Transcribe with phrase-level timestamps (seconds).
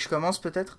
[0.00, 0.78] Je commence peut-être?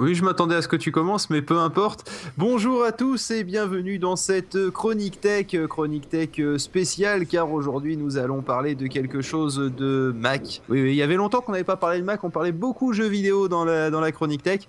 [0.00, 2.10] Oui, je m'attendais à ce que tu commences, mais peu importe.
[2.38, 8.16] Bonjour à tous et bienvenue dans cette chronique tech, chronique tech spéciale, car aujourd'hui nous
[8.16, 10.62] allons parler de quelque chose de Mac.
[10.70, 13.08] Oui, il y avait longtemps qu'on n'avait pas parlé de Mac, on parlait beaucoup jeux
[13.08, 14.60] vidéo dans la, dans la chronique tech,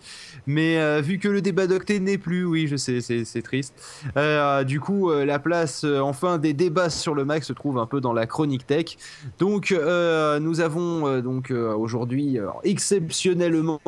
[0.48, 3.73] mais euh, vu que le débat d'Octet n'est plus, oui, je sais, c'est triste.
[4.17, 7.86] Euh, du coup, euh, la place, enfin, des débats sur le Mac se trouve un
[7.86, 8.98] peu dans la chronique tech.
[9.39, 13.80] Donc, nous avons donc aujourd'hui exceptionnellement,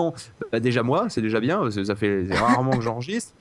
[0.54, 3.34] bah, déjà moi, c'est déjà bien, ça fait rarement que j'enregistre.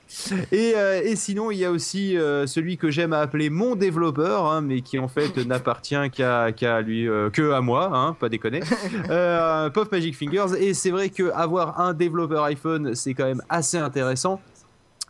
[0.51, 4.45] Et, euh, et, sinon, il y a aussi euh, celui que j'aime appeler mon développeur,
[4.45, 8.59] hein, mais qui en fait n'appartient qu'à lui, euh, que à moi, hein, pas déconner.
[9.73, 10.55] Puff Magic Fingers.
[10.59, 14.39] Et c'est vrai que avoir un développeur iPhone, c'est quand même assez intéressant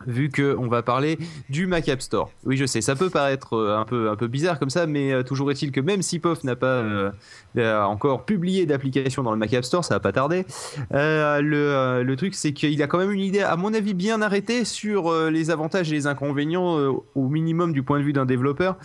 [0.06, 2.30] vu qu'on va parler du Mac App Store.
[2.44, 5.12] Oui, je sais, ça peut paraître euh, un peu, un peu bizarre comme ça, mais
[5.12, 7.10] euh, toujours est-il que même si POF n'a pas euh,
[7.56, 10.44] encore publié d'application dans le Mac App Store, ça va pas tarder,
[10.90, 14.64] le, le, truc c'est qu'il a quand même une idée, à mon avis, bien arrêtée
[14.64, 16.76] sur les avantages et les inconvénients,
[17.14, 18.76] au minimum du point de vue d'un développeur,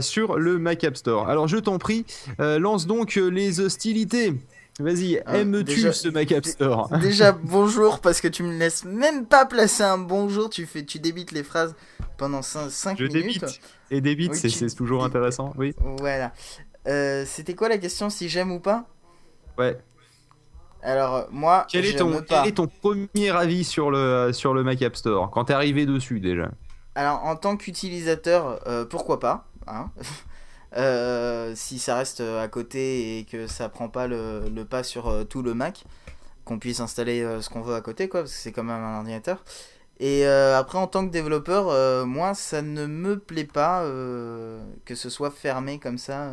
[0.00, 1.28] sur le Mac App Store.
[1.28, 2.04] Alors je t'en prie,
[2.38, 4.34] lance donc les hostilités.
[4.80, 9.26] Vas-y, ah, aimes-tu ce Mac App Store Déjà, bonjour, parce que tu me laisses même
[9.26, 11.74] pas placer un bonjour, tu, fais, tu débites les phrases
[12.16, 13.12] pendant 5, minutes.
[13.12, 13.60] Je débite.
[13.90, 15.74] Et débite, c'est toujours intéressant, oui.
[15.98, 16.32] Voilà.
[16.88, 18.86] Euh, c'était quoi la question, si j'aime ou pas?
[19.58, 19.78] Ouais.
[20.82, 24.80] Alors, moi, quel est, ton, quel est ton premier avis sur le, sur le Mac
[24.82, 26.50] App Store Quand t'es arrivé dessus, déjà?
[26.94, 29.90] Alors, en tant qu'utilisateur, euh, pourquoi pas hein?
[30.76, 35.24] euh, si ça reste à côté et que ça prend pas le, pas sur euh,
[35.24, 35.84] tout le Mac,
[36.44, 38.82] qu'on puisse installer euh, ce qu'on veut à côté, quoi, parce que c'est quand même
[38.82, 39.44] un ordinateur.
[40.00, 45.30] Et après, en tant que développeur, moi, ça ne me plaît pas que ce soit
[45.30, 46.32] fermé comme ça.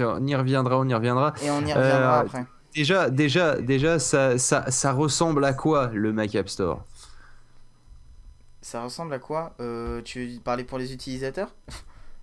[0.00, 1.32] On y reviendra, on y reviendra.
[1.44, 2.44] Et on y reviendra après.
[2.74, 6.82] Déjà, déjà, déjà ça, ça, ça, ressemble à quoi le Mac App Store?
[8.62, 9.54] Ça ressemble à quoi?
[10.04, 11.54] Tu parlais pour les utilisateurs?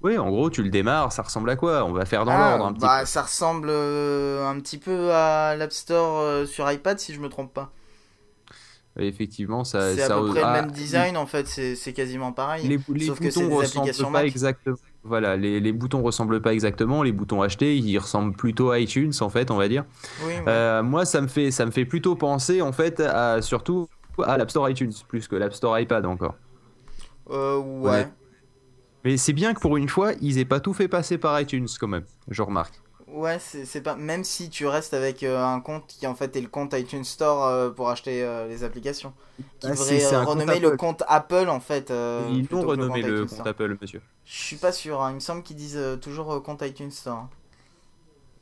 [0.01, 1.83] Oui, en gros, tu le démarres, ça ressemble à quoi?
[1.83, 5.11] On va faire dans ah, l'ordre un petit bah, Ça ressemble euh, un petit peu
[5.11, 7.71] à l'App Store euh, sur iPad, si je me trompe pas.
[8.97, 9.93] effectivement, ça.
[9.93, 12.65] C'est à peu près le même design, en fait, c'est quasiment pareil.
[12.65, 14.77] Les, les sauf que des applications pas exactement.
[15.03, 17.03] Voilà, les, les, boutons ressemblent pas exactement.
[17.03, 19.85] Les boutons achetés, ils ressemblent plutôt à iTunes, en fait, on va dire.
[20.47, 23.87] Euh, moi, ça me fait, ça me fait plutôt penser, en fait, à, surtout
[24.25, 26.35] à l'App Store iTunes, plus que l'App Store iPad encore.
[27.31, 28.07] Euh, ouais.
[29.03, 31.67] Mais c'est bien que pour une fois, ils aient pas tout fait passer par iTunes
[31.79, 32.81] quand même, je remarque.
[33.11, 36.41] Ouais, c'est pas même si tu restes avec euh, un compte qui en fait est
[36.41, 39.13] le compte iTunes Store euh, pour acheter euh, les applications.
[39.59, 41.91] Qui ah, devrait renommer le compte Apple en fait.
[42.31, 44.01] Ils l'ont renommé le compte, Apple, monsieur.
[44.25, 45.11] Je suis pas sûr, hein.
[45.11, 47.27] il me semble qu'ils disent toujours compte iTunes Store.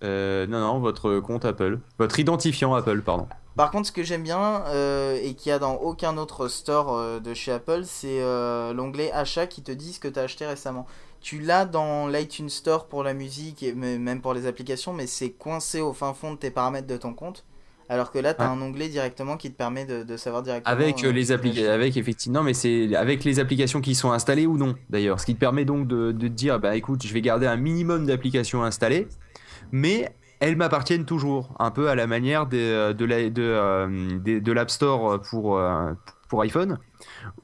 [0.01, 1.79] non, non, votre compte Apple.
[1.97, 3.27] Votre identifiant Apple, pardon.
[3.57, 6.95] Par contre, ce que j'aime bien euh, et qu'il n'y a dans aucun autre store
[6.95, 10.21] euh, de chez Apple, c'est euh, l'onglet achat qui te dit ce que tu as
[10.21, 10.85] acheté récemment.
[11.21, 15.31] Tu l'as dans l'iTunes Store pour la musique et même pour les applications, mais c'est
[15.31, 17.45] coincé au fin fond de tes paramètres de ton compte.
[17.89, 20.71] Alors que là, tu as un onglet directement qui te permet de, savoir directement.
[20.71, 24.75] Avec les applications, avec effectivement, mais c'est avec les applications qui sont installées ou non
[24.91, 25.19] d'ailleurs.
[25.19, 28.05] Ce qui te permet donc de, de dire, bah écoute, je vais garder un minimum
[28.05, 29.07] d'applications installées,
[29.71, 35.57] mais elles m'appartiennent toujours, un peu à la manière de, euh, de l'App Store pour,
[35.57, 35.93] euh,
[36.27, 36.77] pour iPhone,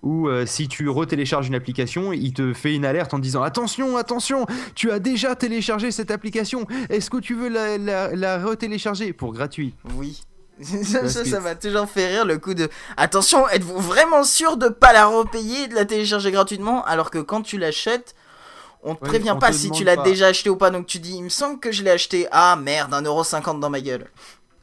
[0.02, 3.98] où euh, si tu retélécharges une application, il te fait une alerte en disant attention,
[3.98, 4.46] attention,
[4.76, 7.78] tu as déjà téléchargé cette application, est-ce que tu veux la,
[8.16, 9.14] la, retélécharger?
[9.14, 9.76] Pour gratuit.
[9.96, 10.24] Oui.
[10.62, 14.94] ça, ça, m'a toujours fait rire le coup de attention, êtes-vous vraiment sûr de pas
[14.94, 16.86] la repayer et de la télécharger gratuitement?
[16.86, 18.14] Alors que quand tu l'achètes,
[18.84, 21.24] on te prévient pas si tu l'as déjà acheté ou pas, donc tu dis, il
[21.24, 22.28] me semble que je l'ai acheté.
[22.32, 24.08] Ah merde, 1,50€ dans ma gueule.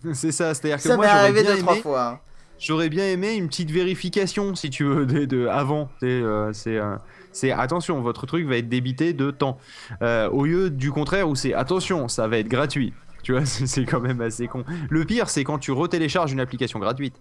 [0.12, 1.60] C'est ça, c'est-à-dire que ça moi j'aurais bien aimé.
[1.60, 2.20] Trois fois.
[2.58, 5.88] J'aurais bien aimé une petite vérification, si tu veux, de, avant.
[6.02, 6.96] Euh, c'est euh,
[7.32, 9.58] c'est attention, votre truc va être débité de temps.
[10.02, 12.92] Euh, au lieu du contraire où c'est attention, ça va être gratuit.
[13.22, 14.64] Tu vois, c'est quand même assez con.
[14.90, 17.14] Le pire, c'est quand tu retélécharges une application gratuite.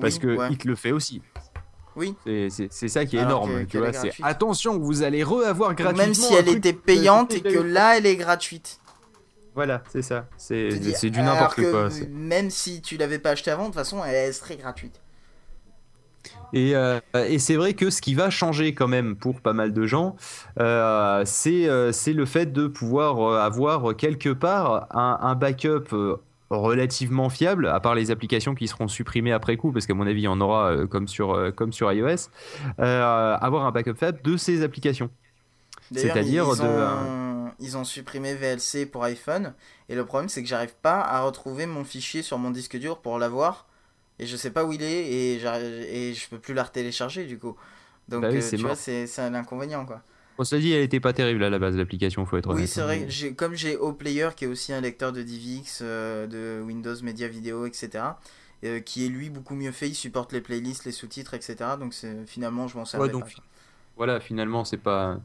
[0.00, 1.22] Parce que il te le fait aussi.
[1.98, 2.14] Oui.
[2.48, 3.66] C'est ça qui est énorme.
[3.66, 6.06] tu vois, c'est attention, vous allez re-avoir gratuitement.
[6.06, 8.80] Même si elle était payante et que là, elle est gratuite.
[9.54, 10.26] Voilà, c'est ça.
[10.36, 11.88] C'est du n'importe quoi.
[12.10, 15.00] Même si tu l'avais pas acheté avant, de toute façon, elle serait gratuite.
[16.54, 19.72] Et, euh, et c'est vrai que ce qui va changer quand même pour pas mal
[19.74, 20.16] de gens,
[20.58, 27.68] euh, euh c'est le fait de pouvoir avoir quelque part un, un backup relativement fiable,
[27.68, 30.28] à part les applications qui seront supprimées après coup, parce qu'à mon avis, il y
[30.28, 32.30] en aura euh, comme, sur, euh, comme sur iOS,
[32.80, 35.10] euh, avoir un backup fiable de ces applications.
[35.94, 37.50] C'est-à-dire de.
[37.60, 39.54] ils ont supprimé VLC pour iPhone.
[39.88, 42.98] Et le problème, c'est que j'arrive pas à retrouver mon fichier sur mon disque dur
[42.98, 43.66] pour l'avoir.
[44.18, 47.38] Et je sais pas où il est et, et je peux plus la télécharger du
[47.38, 47.56] coup.
[48.08, 50.02] Donc, bah tu vois, c'est un inconvénient quoi.
[50.40, 52.62] On se dit, elle était pas terrible à la base, l'application, faut être honnête.
[52.62, 53.32] Oui, c'est vrai, hein.
[53.36, 57.66] comme j'ai OPlayer, qui est aussi un lecteur de DivX, euh, de Windows Media Video,
[57.66, 58.04] etc.,
[58.64, 61.92] euh, qui est lui beaucoup mieux fait, il supporte les playlists, les sous-titres, etc., donc
[62.26, 63.34] finalement, je m'en sers donc,
[63.96, 65.18] Voilà, finalement, c'est pas.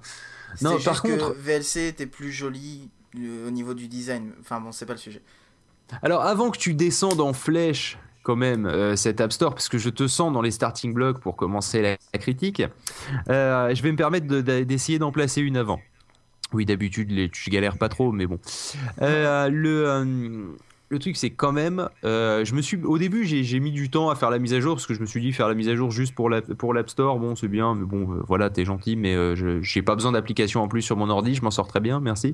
[0.62, 1.34] Non, par contre.
[1.34, 4.32] VLC était plus joli euh, au niveau du design.
[4.40, 5.22] Enfin bon, c'est pas le sujet.
[6.02, 9.78] Alors, avant que tu descendes en flèche quand même euh, cet App Store, parce que
[9.78, 12.64] je te sens dans les starting blocks pour commencer la, critique,
[13.30, 15.80] euh, je vais me permettre d'essayer d'en placer une avant.
[16.54, 18.40] Oui, d'habitude, je galère pas trop, mais bon.
[19.02, 20.56] Euh, le,
[20.94, 24.10] le truc, c'est quand même, euh, je me suis, au début, j'ai mis du temps
[24.10, 25.68] à faire la mise à jour parce que je me suis dit faire la mise
[25.68, 28.96] à jour juste pour l'App Store, bon, c'est bien, mais bon, euh, voilà, t'es gentil,
[28.96, 31.68] mais euh, je j'ai pas besoin d'application en plus sur mon ordi, je m'en sors
[31.68, 32.34] très bien, merci.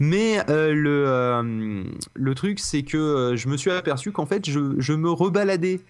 [0.00, 5.80] Mais le le truc, c'est que je me suis aperçu qu'en fait, je, me rebaladais.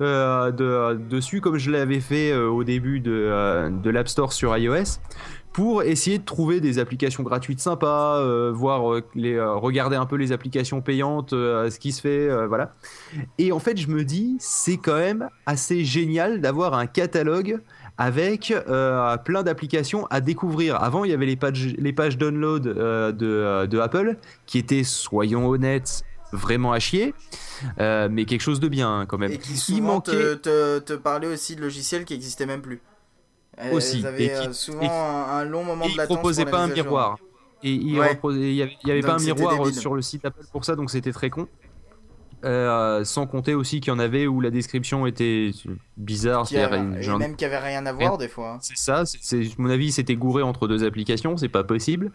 [0.00, 5.00] de, dessus comme je l'avais fait au début de l'App Store sur iOS
[5.52, 10.06] pour essayer de trouver des applications gratuites sympas, euh, voir euh, les, euh, regarder un
[10.06, 12.72] peu les applications payantes, ce qui se fait, voilà.
[13.38, 17.60] Et en fait, je me dis, c'est quand même assez génial d'avoir un catalogue
[17.96, 18.54] avec
[19.24, 20.80] plein d'applications à découvrir.
[20.82, 24.16] Avant, il y avait les pages, les pages download de, de, Apple
[24.46, 26.02] qui étaient, soyons honnêtes,
[26.32, 27.14] vraiment à chier,
[27.78, 29.32] mais quelque chose de bien hein, quand même.
[29.32, 32.80] Et qui souvent te, te, te parlait aussi de logiciels qui n'existaient même plus
[33.72, 34.04] aussi.
[34.18, 36.10] et euh, souvent un, long moment de latence.
[36.10, 37.18] Ils proposaient pas un miroir.
[37.62, 38.14] Et il n'y avait,
[39.00, 41.48] pas un miroir euh, sur le site Apple pour ça, donc c'était très con.
[42.44, 45.50] Euh, sans compter aussi qu'il y en avait où la description était
[45.96, 46.46] bizarre.
[46.46, 48.58] Qui a, et même qu'il n'y avait rien à voir des fois.
[48.60, 52.12] C'est ça, c'est, mon avis, c'était gouré entre deux applications, c'est pas possible.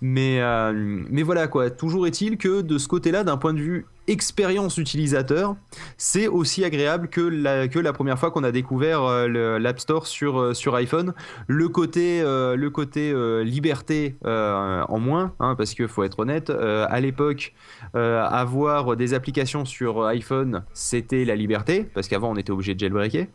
[0.00, 0.40] Mais,
[0.72, 5.56] mais voilà quoi, toujours est-il que de ce côté-là, d'un point de vue expérience utilisateur,
[5.96, 10.06] c'est aussi agréable que la, que la première fois qu'on a découvert euh, l'App Store
[10.06, 11.14] sur, euh, sur iPhone.
[11.46, 13.14] Le côté, euh, le côté
[13.44, 17.54] liberté en moins, hein, parce qu'il faut être honnête, à l'époque,
[17.94, 23.26] avoir des applications sur iPhone, c'était la liberté, parce qu'avant on était obligé de jailbreaker.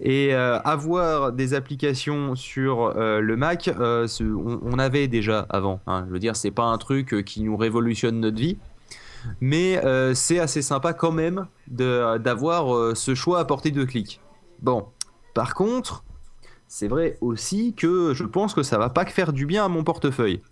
[0.00, 5.80] Et avoir des applications sur le Mac, on, avait déjà avant.
[5.86, 6.04] Hein.
[6.08, 8.58] Je veux dire, c'est pas un truc qui nous révolutionne notre vie
[9.40, 14.20] mais euh, c'est assez sympa quand même d'avoir euh, ce choix à portée de clic.
[14.60, 14.86] Bon,
[15.34, 16.04] par contre,
[16.66, 19.68] c'est vrai aussi que je pense que ça va pas que faire du bien à
[19.68, 20.42] mon portefeuille.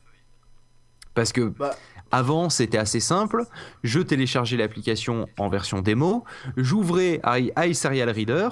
[1.14, 1.74] Parce que bah.
[2.10, 3.44] avant, c'était assez simple.
[3.82, 6.24] Je téléchargeais l'application en version démo,
[6.56, 7.20] j'ouvrais
[7.56, 8.48] iSerial Reader,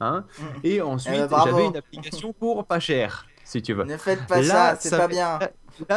[0.00, 0.44] hein, mm.
[0.64, 3.84] et ensuite eh ben, j'avais une application pour pas cher, si tu veux.
[3.84, 5.38] Ne faites pas ça, c'est pas bien.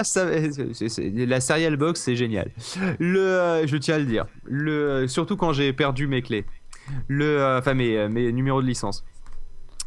[0.03, 2.51] Ça, la serial box, c'est génial.
[2.99, 4.25] Le, euh, je tiens à le dire.
[4.45, 6.45] Le, surtout quand j'ai perdu mes clés.
[7.07, 9.03] Le, euh, enfin mes, mes numéros de licence.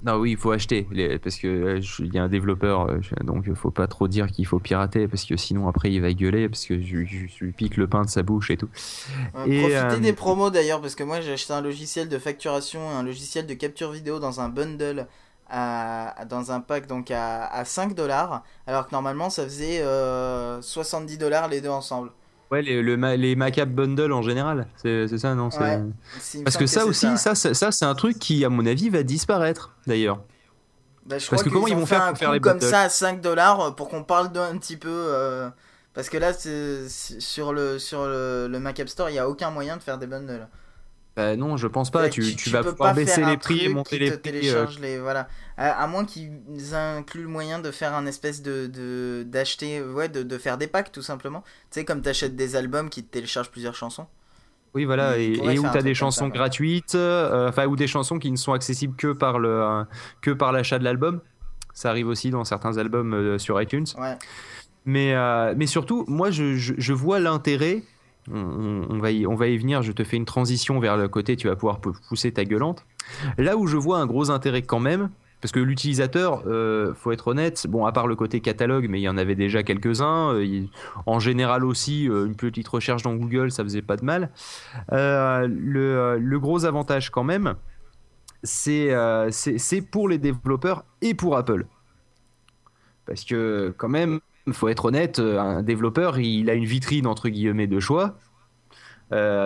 [0.05, 0.87] Non, oui, il faut acheter
[1.23, 2.89] parce que euh, il y a un développeur,
[3.23, 6.13] donc il faut pas trop dire qu'il faut pirater parce que sinon après il va
[6.13, 8.69] gueuler parce que je, lui pique le pain de sa bouche et tout.
[9.47, 13.03] et, profitez des promos d'ailleurs parce que moi j'ai acheté un logiciel de facturation, un
[13.03, 15.07] logiciel de capture vidéo dans un bundle
[15.51, 21.19] dans un pack donc à, à 5 dollars, alors que normalement ça faisait 70 euh,
[21.19, 22.11] dollars les deux ensemble.
[22.51, 25.49] Ouais, les, le, les Macap Bundle en général, c'est ça, non
[26.45, 29.73] Parce que ça aussi, ça, ça, c'est un truc qui, à mon avis, va disparaître
[29.87, 30.21] d'ailleurs.
[31.07, 33.75] Bah, Parce que comment ils vont faire pour faire les comme ça à 5 dollars
[33.75, 34.89] pour qu'on parle d'un petit peu.
[34.91, 35.49] Euh,
[35.95, 39.51] parce que là, sur le, sur le, le Mac App Store, il n'y a aucun
[39.51, 40.49] moyen de faire des bundles.
[41.17, 42.09] Bah non, je pense pas.
[42.09, 44.51] Tu, tu, vas pouvoir baisser les prix et monter les prix.
[44.51, 44.67] Euh.
[44.81, 45.29] Les, voilà.
[45.57, 50.39] À, moins qu'ils incluent le moyen de faire un espèce de d'acheter, ouais, de, de,
[50.39, 51.43] faire des packs tout simplement.
[51.71, 54.07] Tu sais, comme tu achètes des albums qui te téléchargent plusieurs chansons.
[54.75, 58.33] Oui, voilà, et, où tu as des chansons gratuites, euh, enfin, ou des chansons qui
[58.33, 59.85] ne sont accessibles que par le
[60.21, 61.21] que par l'achat de l'album.
[61.73, 63.87] Ça arrive aussi dans certains albums euh, sur iTunes.
[63.99, 64.17] Ouais.
[64.85, 65.15] Mais,
[65.55, 67.83] mais surtout, moi, je, je, je vois l'intérêt
[68.31, 71.37] on, va y, on va y venir, je te fais une transition vers le côté,
[71.37, 72.85] tu vas pouvoir pousser ta gueulante.
[73.39, 75.11] Là où je vois un gros intérêt quand même,
[75.45, 79.03] parce que l'utilisateur, euh, faut être honnête, bon, à part le côté catalogue, mais il
[79.03, 80.63] y en avait déjà quelques-uns, euh,
[81.05, 84.31] en général aussi, euh, une petite recherche dans Google, ça faisait pas de mal.
[84.91, 87.57] Le, gros avantage quand même,
[88.43, 88.89] c'est
[89.91, 91.67] pour les développeurs et pour Apple.
[93.05, 94.21] Parce que quand même,
[94.53, 98.19] faut être honnête, un développeur, il a une vitrine entre guillemets de choix.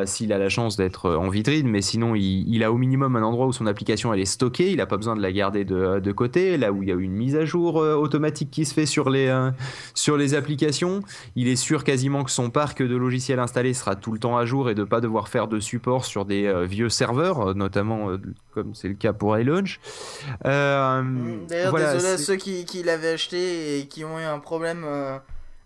[0.07, 3.47] S'il a la chance d'être en vitrine, mais sinon il, a au minimum un endroit
[3.47, 6.13] où son application elle est stockée, il n'a pas besoin de la garder de, de,
[6.13, 9.11] côté, là où il y a une mise à jour automatique qui se fait sur
[9.11, 9.51] les,
[9.95, 11.03] sur les applications,
[11.37, 14.45] il est sûr quasiment que son parc de logiciels installés sera tout le temps à
[14.45, 18.11] jour et de pas devoir faire de support sur des vieux serveurs, notamment
[18.53, 19.81] comme c'est le cas pour iLaunch.
[20.45, 24.85] D'ailleurs, désolé à ceux qui, qui l'avaient acheté et qui ont eu un problème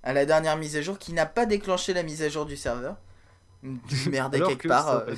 [0.02, 2.56] à la dernière mise à jour qui n'a pas déclenché la mise à jour du
[2.56, 2.96] serveur.
[4.10, 4.88] Merde quelque part.
[4.88, 5.14] Euh.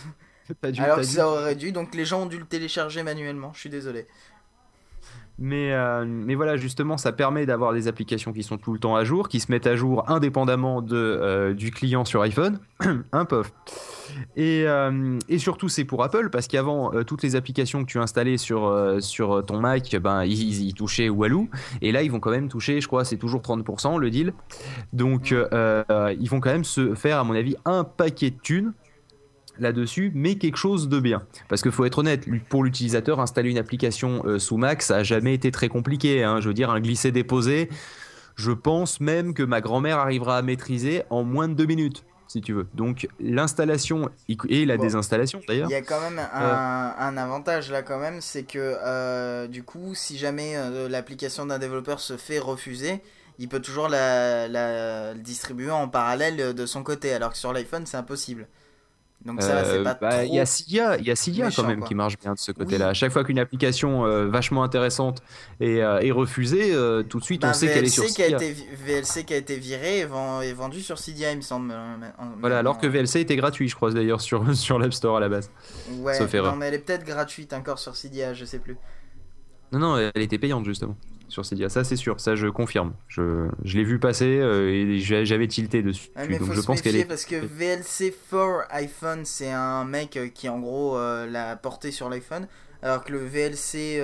[0.79, 3.71] Alors que ça aurait dû, donc les gens ont dû le télécharger manuellement, je suis
[3.71, 4.07] désolé.
[5.39, 8.95] Mais, euh, mais voilà, justement, ça permet d'avoir des applications qui sont tout le temps
[8.95, 12.61] à jour, qui se mettent à jour indépendamment euh, du client sur iPhone.
[13.13, 13.53] Un pof.
[14.37, 18.73] Et, euh, surtout, c'est pour Apple, parce qu'avant, toutes les applications que tu installais sur,
[19.01, 21.49] sur ton Mac, ben, ils, ils, touchaient Walou.
[21.83, 24.35] Et là, ils vont quand même toucher, je crois, c'est toujours 30% le deal.
[24.93, 28.73] Donc, ils vont quand même se faire, à mon avis, un paquet de thunes
[29.59, 31.23] là-dessus, mais quelque chose de bien.
[31.49, 35.03] Parce qu'il faut être honnête, pour l'utilisateur, installer une application euh, sous Mac, ça n'a
[35.03, 36.23] jamais été très compliqué.
[36.23, 36.41] Hein.
[36.41, 37.69] Je veux dire, un glisser-déposer,
[38.37, 42.05] je pense même que ma grand-mère arrivera à maîtriser en moins de deux minutes.
[42.27, 42.67] Si tu veux.
[42.75, 44.09] Donc l'installation
[44.49, 45.69] et la désinstallation d'ailleurs.
[45.69, 46.91] Il y a quand même euh.
[46.99, 50.57] un, avantage là quand même, c'est que euh, du coup, si jamais
[50.89, 53.03] l'application d'un développeur se fait refuser,
[53.39, 57.85] il peut toujours la, la, distribuer en parallèle de son côté, alors que sur l'iPhone
[57.85, 58.49] c'est impossible.
[59.25, 61.83] Donc ça, c'est pas bah, Il y a Cydia, il y a Cydia quand même
[61.83, 62.89] qui marche bien de ce côté-là.
[62.89, 65.23] À chaque fois qu'une application euh, vachement intéressante
[65.61, 68.27] est, euh, est refusée, euh, tout de suite on bah, sait qu'elle est sur Cydia.
[68.27, 68.53] Qui a été,
[68.85, 71.75] VLC qui a été viré est, vendu sur Cydia, il me semble.
[72.41, 75.31] Voilà, alors que VLC était gratuit, je crois d'ailleurs sur, sur l'App Store à la
[75.31, 75.51] base.
[76.01, 78.77] Ouais, non, mais elle est peut-être gratuite encore sur Cydia, je sais plus.
[79.73, 80.97] Non, non, elle était payante justement
[81.29, 81.69] sur Cydia.
[81.69, 82.93] Ça, c'est sûr, ça, je confirme.
[83.09, 86.09] Je, je l'ai vu passer euh, et j'avais tilté dessus.
[86.17, 87.05] donc je pense qu'elle est.
[87.05, 91.91] Parce que VLC for iPhone, c'est un mec euh, qui, en gros, euh, l'a porté
[91.91, 92.47] sur l'iPhone.
[92.83, 94.03] Alors que le VLC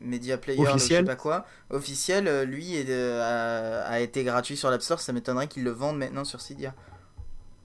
[0.00, 1.00] Media Player, officiel.
[1.00, 5.00] je sais pas quoi, officiel, lui, est, a, été gratuit sur l'App Store.
[5.00, 6.74] Ça m'étonnerait qu'ils le vendent maintenant sur Cydia.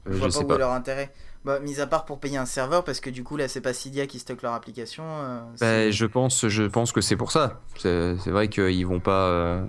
[0.08, 1.14] Je, vois pas où est leur intérêt.
[1.46, 3.74] Bah, mis à part pour payer un serveur, parce que du coup, là, c'est pas
[3.74, 5.06] Cydia qui stocke leur application.
[5.08, 7.62] Euh, bah, je, pense, je pense que c'est pour ça.
[7.78, 9.30] C'est vrai qu'ils vont pas.
[9.30, 9.66] Euh,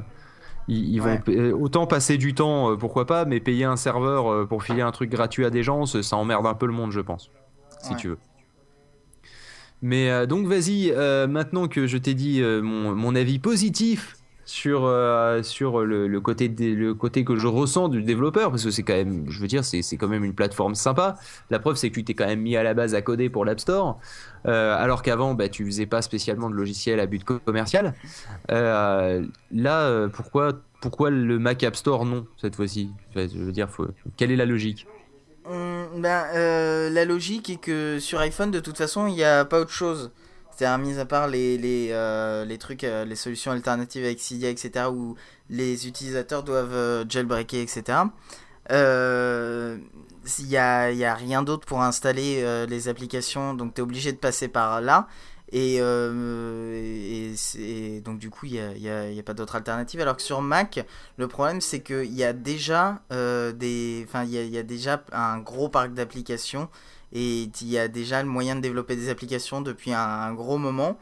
[0.66, 1.20] ils, vont
[1.60, 5.10] autant passer du temps, euh, pourquoi pas, mais payer un serveur pour filer un truc
[5.10, 7.30] gratuit à des gens, ça emmerde un peu le monde, je pense.
[7.82, 8.18] Si tu veux.
[9.80, 10.92] Mais donc, vas-y,
[11.28, 14.16] maintenant que je t'ai dit mon, mon, avis positif
[14.50, 18.82] sur, euh, sur le, côté le côté que je ressens du développeur, parce que c'est
[18.82, 21.16] quand même, je veux dire, c'est, quand même une plateforme sympa.
[21.50, 23.44] La preuve, c'est que tu t'es quand même mis à la base à coder pour
[23.44, 24.00] l'App Store,
[24.46, 27.94] euh, alors qu'avant, bah, tu faisais pas spécialement de logiciel à but commercial.
[28.50, 32.90] Euh, là, pourquoi, pourquoi le Mac App Store non, cette fois-ci?
[33.14, 33.68] Je veux dire,
[34.16, 34.88] quelle est la logique?
[35.48, 39.60] Hum, ben, La logique est que sur iPhone, de toute façon, il n'y a pas
[39.60, 40.10] autre chose
[40.60, 44.50] c'est-à-dire, mis à part les, les, euh, les trucs, euh, les solutions alternatives avec Cydia,
[44.50, 45.16] etc., où
[45.48, 48.00] les utilisateurs doivent euh, jailbreaker, etc.,
[48.68, 49.80] il
[50.46, 54.18] n'y a, y a, rien d'autre pour installer les applications, donc tu es obligé de
[54.18, 55.08] passer par là.
[55.50, 55.78] Et,
[58.04, 60.00] donc, du coup, il n'y a, a, a, pas d'autre alternative.
[60.00, 60.86] Alors que sur Mac,
[61.16, 62.38] le problème, c'est qu'il y a y, y
[64.58, 66.68] a déjà un gros parc d'applications
[67.12, 70.98] et il y a déjà le moyen de développer des applications depuis un, gros moment,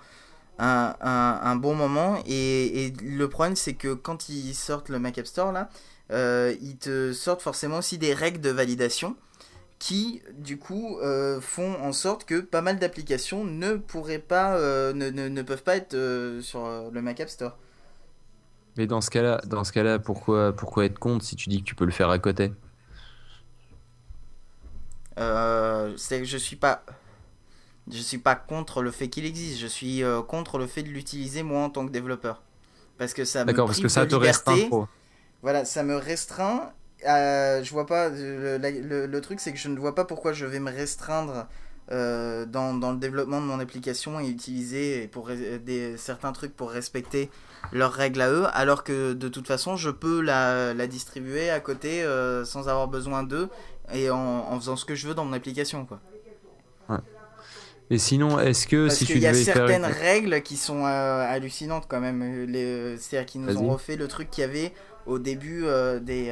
[0.59, 2.19] un, bon moment.
[2.27, 5.69] Et, le problème, c'est que quand ils sortent le Mac App Store, là,
[6.11, 9.17] euh, ils te sortent forcément aussi des règles de validation
[9.79, 14.93] qui, du coup, euh, font en sorte que pas mal d'applications ne pourraient pas, euh,
[14.93, 15.95] ne, ne, peuvent pas être
[16.41, 17.59] sur le Mac App Store.
[18.77, 21.65] Mais dans ce cas-là, dans ce cas-là, pourquoi, pourquoi être contre si tu dis que
[21.65, 22.53] tu peux le faire à côté?
[25.19, 26.83] Euh, c'est je suis pas
[27.91, 30.91] je suis pas contre le fait qu'il existe, je suis euh, contre le fait de
[30.91, 32.43] l'utiliser moi en tant que développeur.
[32.99, 34.87] Parce que ça me parce que ça te restreint
[35.43, 36.73] Voilà, ça me restreint.
[37.09, 38.09] Euh, je vois pas.
[38.11, 41.47] Le, truc, c'est que je ne vois pas pourquoi je vais me restreindre
[41.91, 47.31] dans, dans, le développement de mon application et utiliser pour des, certains trucs pour respecter
[47.73, 51.61] leurs règles à eux, alors que de toute façon, je peux la, la distribuer à
[51.61, 52.05] côté
[52.45, 53.49] sans avoir besoin d'eux
[53.92, 56.00] et en, faisant ce que je veux dans mon application quoi.
[56.88, 56.99] Ouais.
[57.90, 61.87] Et sinon, est-ce que Parce si tu y a certaines règles qui sont euh, hallucinantes
[61.88, 62.23] quand même.
[62.23, 64.73] Euh, c'est-à-dire qu'ils nous ont refait le truc qu'il y avait
[65.07, 66.26] au début euh, des,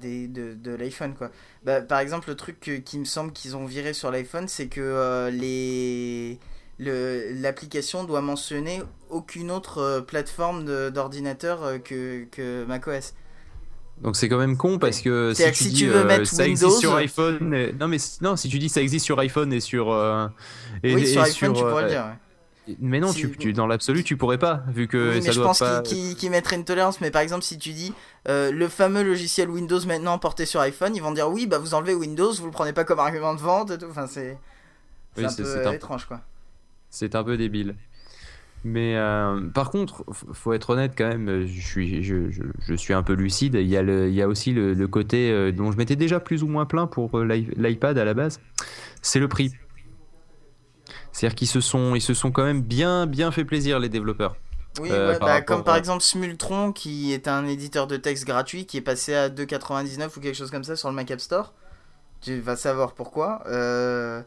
[0.00, 1.30] des, de, de l'iPhone quoi.
[1.64, 5.30] Bah, par exemple, le truc qui me semble qu'ils ont viré sur l'iPhone, c'est que
[5.32, 6.38] les
[6.78, 13.14] l'application doit mentionner aucune autre plateforme d'ordinateur que, que macOS.
[14.00, 16.04] Donc c'est quand même con parce que si que tu si dis tu veux euh,
[16.04, 19.04] mettre ça existe sur Windows- iPhone, et- non mais non si tu dis ça existe
[19.04, 20.26] sur iPhone et sur euh,
[20.82, 22.04] et, oui, et sur iPhone, tu euh, pourrais le dire.
[22.04, 22.76] ouais.
[22.80, 25.32] Mais non, Si- tu, tu- dans l'absolu tu pourrais pas vu que oui, ça mais
[25.32, 25.82] je doit pense pas.
[25.82, 27.00] qu'ils mettraient une tolérance.
[27.00, 27.92] Mais par exemple, si tu dis
[28.28, 31.74] euh, le fameux logiciel Windows maintenant porté sur iPhone, ils vont dire oui, bah vous
[31.74, 33.86] enlevez Windows, vous le prenez pas comme argument de vente et tout.
[33.90, 34.38] Enfin, c'est
[35.16, 36.20] c'est Oui, un peu euh, un- étrange quoi.
[36.88, 37.74] C'est un peu débile.
[38.64, 42.74] Mais euh, par contre, faut être honnête quand même, euh, je suis, je, je- je
[42.74, 43.54] suis un peu lucide.
[43.56, 45.96] Il y a, le, il y a aussi le, le côté euh, dont je m'étais
[45.96, 48.40] déjà plus ou moins plein pour l'i- l'iPad à la base,
[49.02, 49.52] c'est le prix.
[51.12, 54.36] C'est-à-dire qu'ils se sont, ils se sont quand même bien, bien fait plaisir les développeurs.
[54.78, 57.96] Oui, Euh, ouais, par bah, rapport comme par exemple Smultron, qui est un éditeur de
[57.98, 61.10] texte gratuit, qui est passé à 2,99 ou quelque chose comme ça sur le Mac
[61.10, 61.52] App Store.
[62.22, 63.42] Tu vas savoir pourquoi.
[63.48, 64.22] Euh,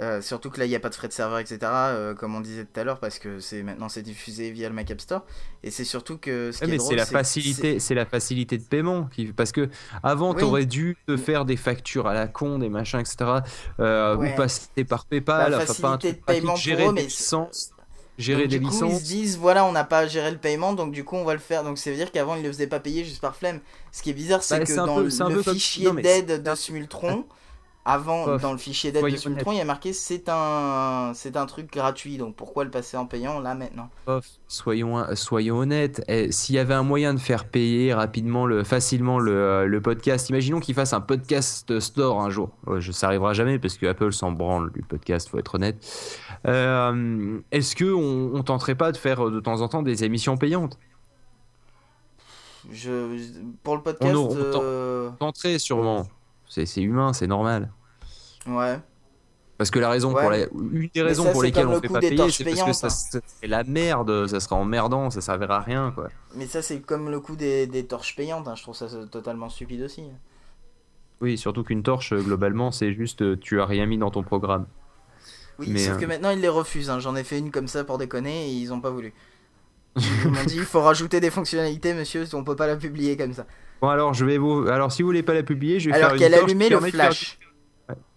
[0.00, 1.58] euh, surtout que là, il n'y a pas de frais de serveur, etc.
[1.62, 4.74] euh, comme on disait tout à l'heure, parce que c'est maintenant c'est diffusé via le
[4.74, 5.24] Mac App Store.
[5.62, 8.56] Et c'est surtout que ce qui Ouais, est mais c'est la facilité, c'est la facilité
[8.58, 9.68] de paiement qui, parce que
[10.02, 10.40] avant Oui.
[10.40, 13.16] t'aurais dû te faire des factures à la con, des machins, etc.
[13.80, 14.32] euh, Ouais.
[14.32, 16.92] ou passer par PayPal, enfin, pas un truc de pratique, paiement pour gérer eux, des
[16.94, 17.70] mais- licences,
[18.18, 18.92] gérer Donc, des du coup, licences.
[18.92, 21.24] ils se disent voilà, on n'a pas à gérer le paiement, donc du coup, on
[21.24, 21.64] va le faire.
[21.64, 23.60] Donc, ça veut dire qu'avant, ils ne le faisaient pas payer juste par flemme.
[23.92, 27.26] Ce qui est bizarre, c'est Bah, que dans peu- le, peu fichier d'aide de Smultron,
[27.84, 29.08] avant, dans le fichier d'aide de
[29.52, 32.16] il y a marqué c'est un, c'est un truc gratuit.
[32.16, 33.90] Donc, pourquoi le passer en payant là maintenant
[34.46, 36.02] soyons, soyons honnêtes.
[36.06, 39.80] Eh, S'il y avait un moyen de faire payer rapidement, le, facilement le, euh, le
[39.80, 42.50] podcast, imaginons qu'il fasse un podcast store un jour.
[42.78, 45.84] Je, ça arrivera jamais parce que Apple s'en branle du podcast, faut être honnête.
[46.46, 50.04] Euh, Est-ce que on, on tenterait pas de faire euh, de temps en temps des
[50.04, 50.78] émissions payantes?
[52.70, 53.28] Je,
[53.64, 56.06] Pour le podcast, On- on euh, Tenterait sûrement.
[56.52, 57.72] C'est c'est humain, c'est normal.
[58.46, 58.78] ouais.
[59.58, 60.20] Parce que la raison Ouais.
[60.22, 62.44] pour la, une des raisons ça, pour c'est lesquelles on le fait pas payer, c'est
[62.44, 62.90] parce que ça, hein.
[62.90, 66.08] ça serait la merde, ça serait emmerdant, ça servira à rien quoi.
[66.34, 68.48] Mais ça, c'est comme le coup des, des torches payantes.
[68.48, 68.54] hein.
[68.56, 70.02] Je trouve ça totalement stupide aussi.
[71.20, 74.22] Oui, surtout qu'une torche, euh, globalement, c'est juste euh, tu as rien mis dans ton
[74.22, 74.66] programme.
[75.58, 76.90] Oui, Mais, sauf euh, que maintenant ils les refusent.
[76.90, 76.98] hein.
[76.98, 79.14] J'en ai fait une comme ça pour déconner et ils ont pas voulu.
[79.96, 83.34] Ils m'ont dit il faut rajouter des fonctionnalités, monsieur, on peut pas la publier comme
[83.34, 83.46] ça.
[83.82, 86.10] Bon alors je vais vous, alors si vous voulez pas la publier, je vais Alors
[86.10, 87.38] faire qu'elle une torche allumait qui le permet de faire flash.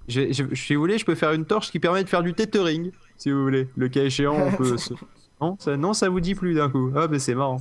[0.08, 2.36] Je, je- si vous voulez, je peux faire une torche qui permet de faire du
[2.36, 3.68] tethering, si vous voulez.
[3.76, 4.76] Le cas échéant, on peut.
[5.42, 6.92] Non, ça, non, ça vous dit plus d'un coup.
[6.96, 7.58] Ah, mais c'est marrant.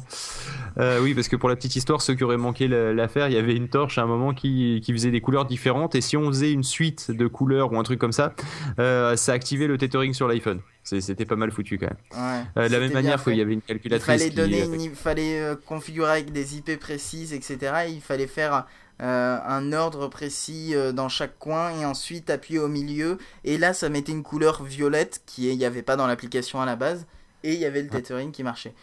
[0.79, 3.35] Euh, oui, parce que pour la petite histoire, ceux qui auraient manqué la- l'affaire, il
[3.35, 6.17] y avait une torche à un moment qui, qui faisait des couleurs différentes, et si
[6.17, 8.33] on faisait une suite de couleurs ou un truc comme ça,
[8.79, 10.61] euh, ça activait le tethering sur l'iPhone.
[10.85, 11.97] C'était pas mal foutu quand même.
[12.13, 14.07] Ouais, Euh, de la même manière qu'il y avait une Il calculatrice.
[14.23, 17.59] fallait donner, il fallait configurer avec des IP précises, etc.
[17.89, 18.67] Et il fallait faire
[19.03, 23.19] euh, un ordre précis euh, dans chaque coin et ensuite appuyer au milieu.
[23.45, 26.77] Et là, ça mettait une couleur violette qui n'y avait pas dans l'application à la
[26.77, 27.07] base.
[27.45, 28.75] Et il y avait le tethering qui marchait.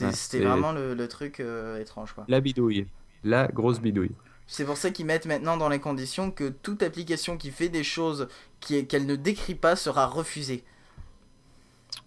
[0.00, 2.24] Ouais, C'était vraiment le, le truc euh, étrange, quoi.
[2.28, 2.86] La bidouille.
[3.24, 4.12] La grosse bidouille.
[4.46, 7.84] C'est pour ça qu'ils mettent maintenant dans les conditions que toute application qui fait des
[7.84, 8.28] choses
[8.60, 10.64] qu'elle ne décrit pas sera refusée.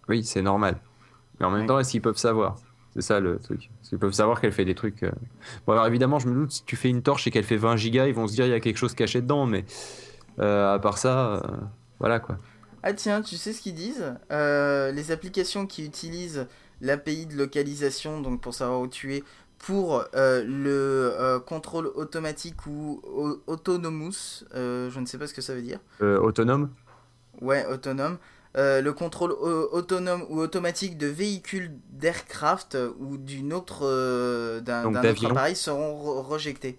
[0.10, 0.80] Oui, c'est normal.
[1.40, 1.68] Mais en même Ouais.
[1.68, 2.58] temps, est-ce qu'ils peuvent savoir?
[2.94, 3.64] C'est ça le truc.
[3.82, 5.04] Est-ce qu'ils peuvent savoir qu'elle fait des trucs.
[5.04, 5.12] euh,
[5.66, 7.76] Bon, alors évidemment, je me doute, si tu fais une torche et qu'elle fait 20
[7.78, 9.66] gigas, ils vont se dire il y a quelque chose caché dedans, mais
[10.40, 11.42] euh, à part ça,
[12.00, 12.38] voilà quoi.
[12.84, 14.04] Ah tiens, tu sais ce qu'ils disent?
[14.32, 16.48] Euh, Les applications qui utilisent
[16.82, 19.24] l'API de localisation, donc pour savoir où tu es,
[19.58, 25.34] pour euh, le euh, contrôle automatique ou au- autonomous, euh, je ne sais pas ce
[25.34, 25.80] que ça veut dire.
[26.02, 26.70] Euh, autonome?
[27.42, 28.18] Ouais, autonome.
[28.56, 35.94] Le contrôle au- autonome ou automatique de véhicules d'aircraft ou d'une autre d'un appareil seront
[35.94, 36.78] re- rejetés.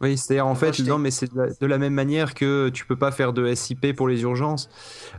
[0.00, 2.86] Oui, c'est-à-dire en fait, non, mais c'est de, la- de la même manière que tu
[2.86, 4.70] peux pas faire de SIP pour les urgences.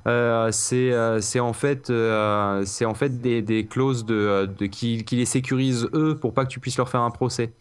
[0.07, 4.47] Euh, c'est euh, c'est en fait, euh, c'est en fait des, des clauses de, euh,
[4.47, 7.51] de qui, qui les sécurisent eux pour pas que tu puisses leur faire un procès.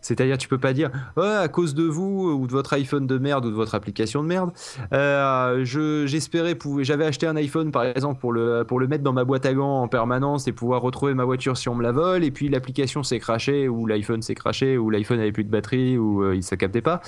[0.00, 3.18] C'est-à-dire, tu peux pas dire, ouais, à cause de vous ou de votre iPhone de
[3.18, 4.50] merde ou de votre application de merde,
[4.92, 9.12] euh, je j'espérais j'avais acheté un iPhone par exemple pour le pour le mettre dans
[9.12, 11.92] ma boîte à gants en permanence et pouvoir retrouver ma voiture si on me la
[11.92, 15.50] vole et puis l'application s'est crashée ou l'iPhone s'est crashé ou l'iPhone avait plus de
[15.50, 17.00] batterie ou euh, il se captait pas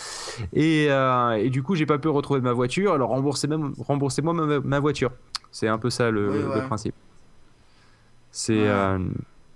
[0.52, 3.48] et, euh, et du coup j'ai pas pu retrouver ma voiture alors remboursez
[3.86, 5.10] remboursez-moi ma, ma voiture
[5.52, 6.66] c'est un peu ça le, Oui, le ouais.
[6.66, 6.94] principe
[8.30, 8.98] c'est Ouais.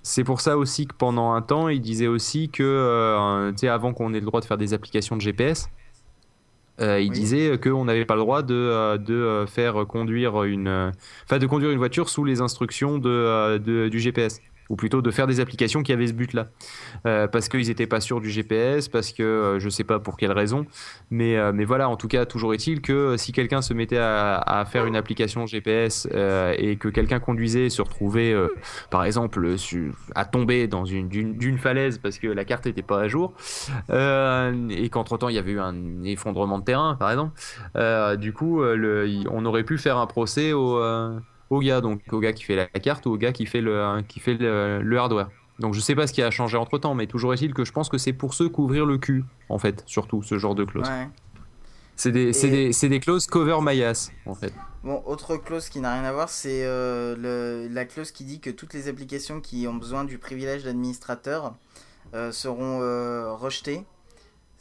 [0.06, 3.68] C'est pour ça aussi que pendant un temps il disait aussi que euh, tu sais
[3.68, 5.68] avant qu'on ait le droit de faire des applications de GPS
[6.80, 7.14] euh, il Oui.
[7.18, 10.92] disait qu'on n'avait pas le droit de, euh, de faire conduire une,
[11.24, 14.40] enfin de conduire une voiture sous les instructions de, de- du GPS.
[14.70, 16.48] Ou plutôt de faire des applications qui avaient ce but-là,
[17.07, 20.16] euh, parce qu'ils n'étaient pas sûrs du GPS, parce que euh, je sais pas pour
[20.16, 20.66] quelle raison,
[21.11, 24.64] mais, euh, mais voilà, en tout cas, toujours est-il que si quelqu'un se mettait à,
[24.66, 28.35] faire une application GPS et que quelqu'un conduisait et se retrouvait,
[28.90, 29.57] par exemple,
[30.14, 33.35] à tomber dans une d'une falaise parce que la carte n'était pas à jour,
[33.90, 37.33] et qu'entre-temps il y avait eu un effondrement de terrain, par exemple,
[38.18, 40.79] du coup, on aurait pu faire un procès au
[41.50, 44.02] au gars, donc au gars qui fait la carte ou au gars qui fait le,
[44.09, 45.28] qui fait le, hardware.
[45.61, 47.72] Donc je sais pas ce qui a changé entre temps, mais toujours est-il que je
[47.72, 50.88] pense que c'est pour ceux couvrir le cul, en fait, surtout ce genre de clause.
[51.96, 54.52] C'est des, des, des, clauses cover my ass, en fait.
[54.83, 58.50] Bon, autre clause qui n'a rien à voir, c'est euh, la clause qui dit que
[58.50, 61.54] toutes les applications qui ont besoin du privilège d'administrateur
[62.14, 63.85] euh, seront euh, rejetées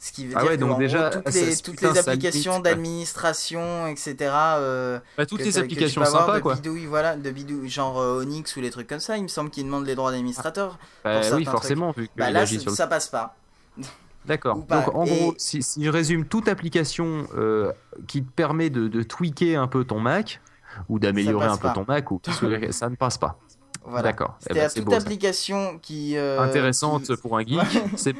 [0.04, 4.14] ce qui veut ah dire donc déjà, toutes les, toutes les applications d'administration, etc.
[4.58, 6.56] Euh, bah, toutes les applications sympas, quoi.
[6.56, 9.48] Bidouille, voilà, de bidouille, genre euh, Onyx ou les trucs comme ça, il me semble
[9.48, 10.78] qu'ils demandent les droits d'administrateur.
[11.04, 13.34] Bah, oui, forcément, vu que bah, là, ça passe pas.
[14.26, 14.56] D'accord.
[14.56, 17.72] Donc en gros, si, je résume toute application euh,
[18.06, 20.42] qui te permet de, de, tweaker un peu ton Mac
[20.90, 22.20] ou d'améliorer un peu ton Mac, ou
[22.72, 23.38] ça ne passe pas.
[23.86, 24.02] Voilà.
[24.02, 24.36] D'accord.
[24.50, 27.60] Eh ben, toute application qui intéressante pour un geek,
[27.96, 28.14] c'est.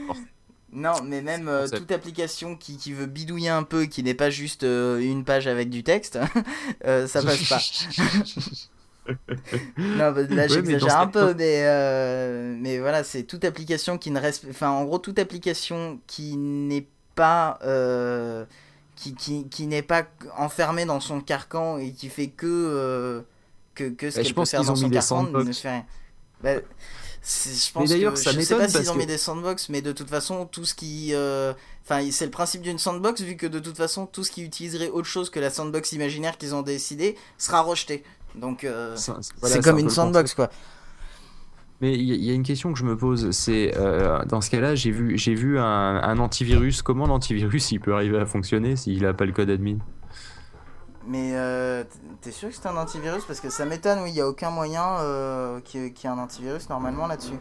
[0.74, 4.28] Non, mais même euh, toute application qui, qui, veut bidouiller un peu, qui n'est pas
[4.28, 6.18] juste euh, une page avec du texte,
[6.84, 7.60] euh, ça passe pas.
[9.78, 11.62] non, bah, là j'exagère un peu, mais,
[12.58, 14.46] mais voilà, c'est toute application qui ne reste.
[14.50, 17.60] Enfin, en gros, toute application qui n'est pas.
[18.96, 23.24] qui, qui, qui n'est pas enfermée dans son carcan et qui fait que.
[23.76, 25.86] que, que ce qu'elle peut faire dans son carcan ne fait rien.
[26.42, 26.56] Bah,
[27.24, 30.10] je pense d'ailleurs, ça je sais pas s'ils ont mis des sandbox, mais de toute
[30.10, 31.14] façon, tout ce qui.
[31.14, 34.42] Euh, enfin, c'est le principe d'une sandbox, vu que de toute façon, tout ce qui
[34.42, 38.04] utiliserait autre chose que la sandbox imaginaire qu'ils ont décidé sera rejeté.
[38.34, 40.50] Donc, euh, c'est comme une sandbox, quoi.
[41.80, 44.74] Mais il y, a une question que je me pose, c'est euh, dans ce cas-là,
[44.74, 46.82] j'ai vu, j'ai vu un, un, antivirus.
[46.82, 49.78] Comment l'antivirus il peut arriver à fonctionner s'il n'a pas le code admin?
[51.06, 51.84] Mais euh,
[52.20, 53.24] t'es sûr que c'est un antivirus?
[53.24, 56.18] Parce que ça m'étonne, oui, il n'y a aucun moyen euh, qu'il y, ait un
[56.18, 57.38] antivirus normalement là-dessus.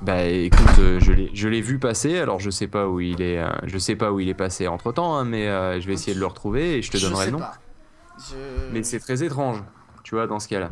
[0.00, 3.76] Bah écoute, euh, je l'ai vu passer, alors je sais pas où il est, je
[3.76, 5.46] sais pas où il est passé entre temps, hein, mais
[5.80, 7.40] je vais essayer de le retrouver et je te donnerai le nom.
[8.72, 9.62] Mais c'est très étrange,
[10.02, 10.70] tu vois, dans ce cas-là.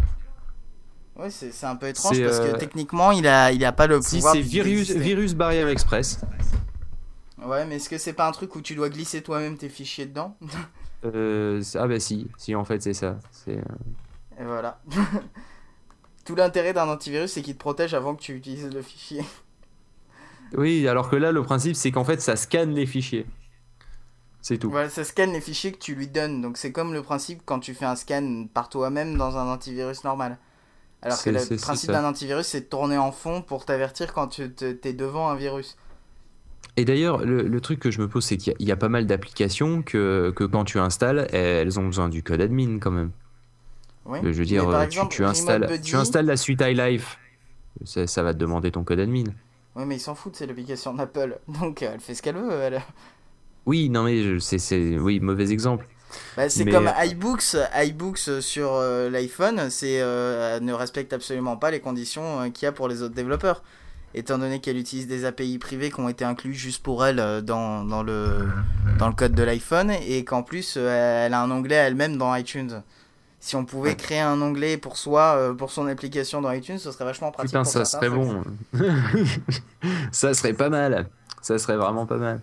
[1.16, 4.34] Oui, c'est un peu étrange parce que techniquement, il a, il a pas le pouvoir.
[4.34, 6.20] Si c'est virus, virus barrière express.
[7.44, 10.06] Ouais, mais est-ce que c'est pas un truc où tu dois glisser toi-même tes fichiers
[10.06, 10.36] dedans?
[11.04, 13.18] Euh, ah bah si, si en fait c'est ça.
[13.30, 14.80] C'est, euh, Et voilà.
[16.24, 19.24] Tout l'intérêt d'un antivirus c'est qu'il te protège avant que tu utilises le fichier.
[20.54, 23.26] Oui, alors que là le principe c'est qu'en fait ça scanne les fichiers.
[24.40, 24.70] C'est tout.
[24.70, 26.40] Voilà, ça scanne les fichiers que tu lui donnes.
[26.40, 30.04] Donc c'est comme le principe quand tu fais un scan par toi-même dans un antivirus
[30.04, 30.38] normal.
[31.02, 34.50] Alors que le principe d'un antivirus c'est de tourner en fond pour t'avertir quand tu
[34.62, 35.76] es devant un virus.
[36.78, 39.82] Et d'ailleurs, le, truc que je me pose, c'est qu'il y, a pas mal d'applications
[39.82, 43.10] que, que, quand tu installes, elles ont besoin du code admin quand même.
[44.06, 44.20] Oui.
[44.22, 44.64] Je veux dire,
[45.10, 47.18] tu, installes, tu installes la suite iLife,
[47.84, 49.24] ça, ça, va te demander ton code admin.
[49.74, 51.40] Oui, mais ils s'en foutent, c'est l'application d'Apple.
[51.60, 52.52] Donc elle fait ce qu'elle veut.
[52.52, 52.80] Elle...
[53.66, 55.84] Oui, non, mais c'est oui, mauvais exemple.
[56.36, 61.72] Bah, c'est comme euh, iBooks, iBooks sur euh, l'iPhone, c'est euh, ne respecte absolument pas
[61.72, 63.64] les conditions qu'il y a pour les autres développeurs
[64.14, 67.40] étant donné qu'elle utilise des API privées qui ont été inclus juste pour elle euh,
[67.40, 68.48] dans, dans, le,
[68.98, 72.34] dans le code de l'iPhone et qu'en plus euh, elle a un onglet elle-même dans
[72.34, 72.82] iTunes.
[73.40, 76.90] Si on pouvait créer un onglet pour soi, euh, pour son application dans iTunes, ce
[76.90, 77.50] serait vachement pratique.
[77.50, 78.42] Putain, ça serait bon.
[80.10, 81.08] ça serait pas mal.
[81.40, 82.40] Ça serait vraiment pas mal.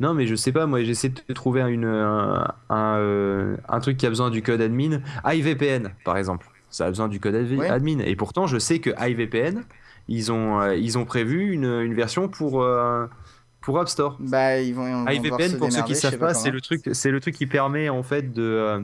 [0.00, 4.08] Non, mais je sais pas, moi j'essaie de trouver une, un, un, truc qui a
[4.08, 5.00] besoin du code admin.
[5.24, 6.48] iVPN, par exemple.
[6.68, 8.00] Ça a besoin du code admin.
[8.00, 9.62] Et pourtant, je sais que iVPN,
[10.08, 13.06] ils ont, euh, ils ont prévu une, une version pour, euh,
[13.60, 14.16] pour App Store.
[14.20, 17.34] Bah, ils vont, iVPN, pour ceux qui savent pas, c'est le truc, c'est le truc
[17.34, 18.80] qui permet en fait de euh,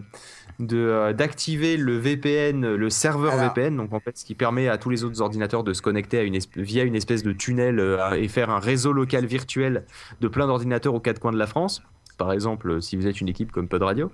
[0.58, 4.90] de d'activer le VPN, le serveur VPN, donc en fait ce qui permet à tous
[4.90, 7.82] les autres ordinateurs de se connecter à une via une espèce de tunnel
[8.16, 9.86] et faire un réseau local virtuel
[10.20, 11.82] de plein d'ordinateurs aux quatre coins de la France
[12.20, 14.12] par exemple, si vous êtes une équipe comme Pod Radio.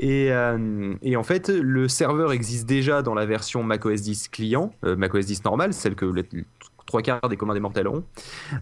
[0.00, 4.96] Et, euh, en fait, le serveur existe déjà dans la version macOS 10 client, euh,
[4.96, 6.26] macOS 10 normal, celle que les
[6.86, 8.02] trois quarts des commandes mortels ont,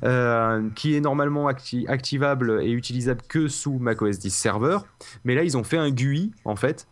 [0.04, 4.84] euh, qui est normalement activable et utilisable que sous macOS 10 serveur.
[5.24, 6.86] Mais là, ils ont fait un GUI, en fait,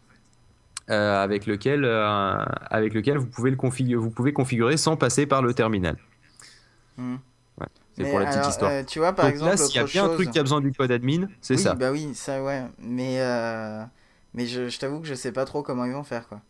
[0.88, 5.52] avec, lequel, avec lequel vous pouvez, le configurer, vous pouvez configurer sans passer par le
[5.52, 5.98] terminal.
[6.96, 7.16] Hmm.
[7.96, 8.70] C'est pour la petite histoire.
[8.70, 10.60] Euh, tu vois, par exemple, là, s'il y a bien un truc qui a besoin
[10.60, 11.74] du code admin, c'est ça.
[11.74, 12.64] Bah oui, ça, ouais.
[12.78, 13.82] Mais, euh,
[14.34, 16.40] mais je, je t'avoue que je sais pas trop comment ils vont faire, quoi.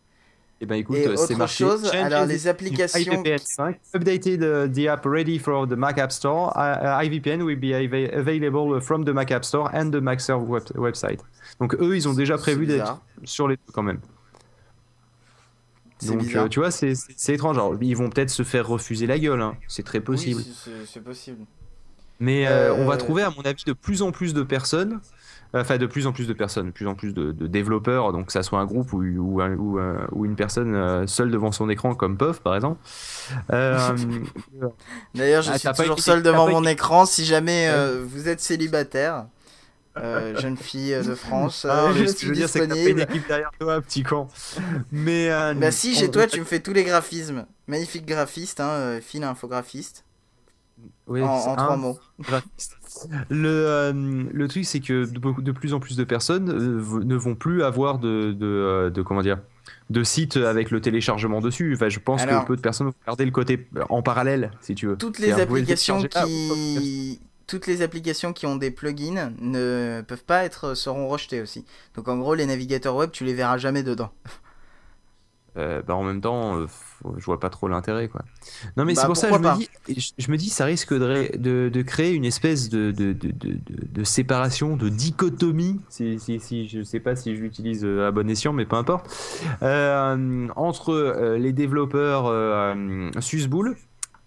[0.59, 1.53] Eh ben écoute, Et c'est marqué.
[1.65, 3.13] chose, alors les applications.
[3.13, 6.51] IVPN 5 updated uh, the app ready for the Mac App Store.
[6.57, 10.19] Uh, uh, IVPN will be ava- available from the Mac App Store and the Mac
[10.19, 11.21] Serve web- website.
[11.61, 13.99] Donc eux, ils ont déjà prévu d'être sur les deux quand même.
[16.07, 16.93] Donc euh, tu vois, c'est
[17.29, 17.57] étrange.
[17.57, 19.55] Alors, ils vont peut-être se faire refuser la gueule, hein.
[19.69, 20.43] c'est très possible.
[20.45, 20.55] Oui,
[20.87, 21.39] c'est- possible.
[22.21, 25.01] Mais euh, Euh, on va trouver, à mon avis, de plus en plus de personnes,
[25.55, 28.13] euh, enfin de plus en plus de personnes, de plus en plus de, de développeurs,
[28.13, 31.07] donc que ça soit un groupe ou, ou, un- ou, un- ou une personne euh,
[31.07, 32.79] seule devant son écran, comme Puff par exemple.
[33.53, 33.79] Euh,
[35.15, 37.07] D'ailleurs, je Ah, suis toujours été- seul devant mon été- écran.
[37.07, 39.27] Si jamais euh, vous êtes célibataire,
[39.97, 42.67] euh, jeune fille euh, de France, Ah, euh, je que suis je veux dire, c'est
[42.69, 44.29] que une équipe derrière toi, petit con.
[44.93, 47.47] Mais euh, Bah si, chez on- toi, tu me fais tous les graphismes.
[47.67, 50.05] Magnifique graphiste, hein, fine infographiste.
[51.09, 51.99] En c'est en un trois mots.
[52.21, 52.77] graphiste.
[53.29, 53.93] Le, euh,
[54.33, 58.33] le truc, c'est que de, plus en plus de personnes ne vont plus avoir de,
[58.33, 59.39] de, de- comment dire
[59.91, 61.73] de sites avec le téléchargement dessus.
[61.75, 64.75] Enfin, je pense Alors- que peu de personnes vont regarder le côté en parallèle, si
[64.75, 64.97] tu veux.
[64.97, 70.75] Toutes les applications qui toutes les applications qui ont des plugins ne peuvent pas être
[70.75, 71.65] seront rejetées aussi.
[71.95, 74.13] Donc en gros, les navigateurs web, tu les verras jamais dedans.
[75.57, 76.67] Euh, bah, en même temps, euh,
[77.17, 78.21] je vois pas trop l'intérêt, quoi.
[78.77, 80.67] Non, mais Bah, c'est pour ça que je me dis, je, je me dis, ça
[80.67, 82.93] risque de, ré- de, de créer une espèce de,
[84.05, 88.29] séparation, de dichotomie, si, si, si, je sais pas si je l'utilise euh, à bon
[88.29, 89.09] escient, mais peu importe,
[89.63, 92.31] euh, entre les développeurs
[93.21, 93.77] Susbool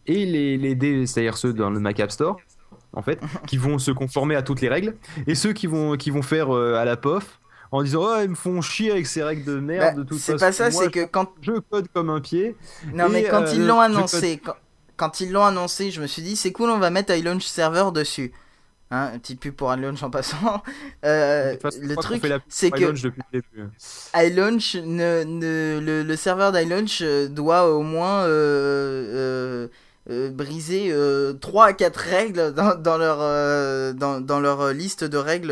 [0.07, 2.37] et les, les c'est-à-dire ceux dans le Mac App Store,
[2.93, 4.95] en fait, qui vont se conformer à toutes les règles,
[5.27, 7.39] et ceux qui vont, qui vont faire euh, à la POF
[7.71, 10.17] en disant oh ils me font chier avec ces règles de merde Bah, de toute
[10.17, 12.55] c'est façon pas ça, c'est que quand je code comme un pied
[12.93, 14.55] non mais quand euh, ils l'ont annoncé, quand,
[14.97, 17.91] quand ils l'ont annoncé, je me suis dit c'est cool, on va mettre iLaunch Server
[17.93, 18.31] dessus.
[18.91, 20.63] Hein, une petite pub pour iLaunch en passant.
[21.05, 23.69] Euh, façon, le truc, c'est que iLaunch depuis le début.
[24.15, 29.67] iLaunch, ne, ne- le, le serveur d'iLaunch doit au moins euh,
[30.09, 30.93] euh, euh, briser
[31.39, 35.49] 3 à 4 règles dans, dans leur, euh, dans, dans leur liste de règles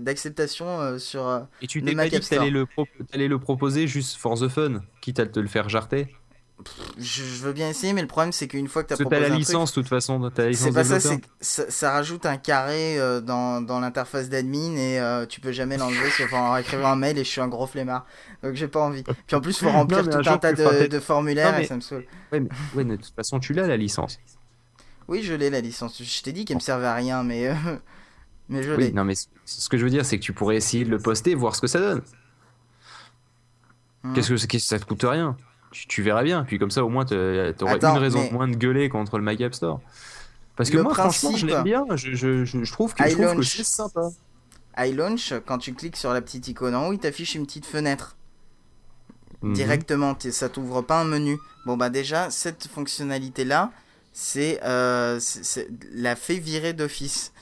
[0.00, 1.26] d'acceptation euh, sur...
[1.26, 4.48] euh, Et tu t'es pas dit que t'allais le, pro- le proposer juste for the
[4.48, 6.08] fun, quitte à te le faire jarter?
[6.98, 9.28] Je, veux bien essayer, mais le problème c'est qu'une fois que tu as proposé t'as
[9.28, 11.92] la un licence, de toute façon, t'as la licence c'est pas ça, c'est ça, ça
[11.92, 16.32] rajoute un carré euh, dans, dans l'interface d'admin et euh, tu peux jamais l'enlever sauf
[16.32, 18.06] en écrivant un mail et je suis un gros flemmard.
[18.42, 19.04] Donc j'ai pas envie.
[19.04, 21.80] Puis en plus, faut remplir tout un tas de, formulaires Non, mais- et ça me
[21.80, 22.06] saoule.
[22.32, 24.18] Ouais, mais, ouais, mais de toute façon, tu l'as la licence.
[25.06, 26.02] Oui, je l'ai la licence.
[26.02, 27.54] Je t'ai dit qu'elle me servait à rien, mais, euh,
[28.48, 28.92] mais je Oui, l'ai.
[28.92, 31.34] non, mais ce que je veux dire, c'est que tu pourrais essayer de le poster,
[31.34, 32.02] voir ce que ça donne.
[34.02, 34.12] Hmm.
[34.14, 35.36] Qu'est-ce que c'est- qu'est-ce que ça te coûte rien?
[35.70, 36.44] Tu, tu verras bien.
[36.44, 39.24] Puis comme ça, au moins, Attends, une raison mais- de moins de gueuler contre le
[39.24, 39.80] Mac App Store.
[40.56, 41.84] Parce que Le moi, franchement, je l'aime bien.
[41.94, 44.08] Je, je, je, je trouve que, je trouve que c'est sympa.
[44.78, 48.16] iLaunch, quand tu cliques sur la petite icône en haut, il t'affiche une petite fenêtre.
[49.40, 49.52] Mhm.
[49.52, 51.38] directement, t'es- ça t'ouvre pas un menu.
[51.64, 53.70] Bon bah déjà, cette fonctionnalité là,
[54.12, 55.20] c'est euh,
[55.92, 57.32] la fait virer d'office.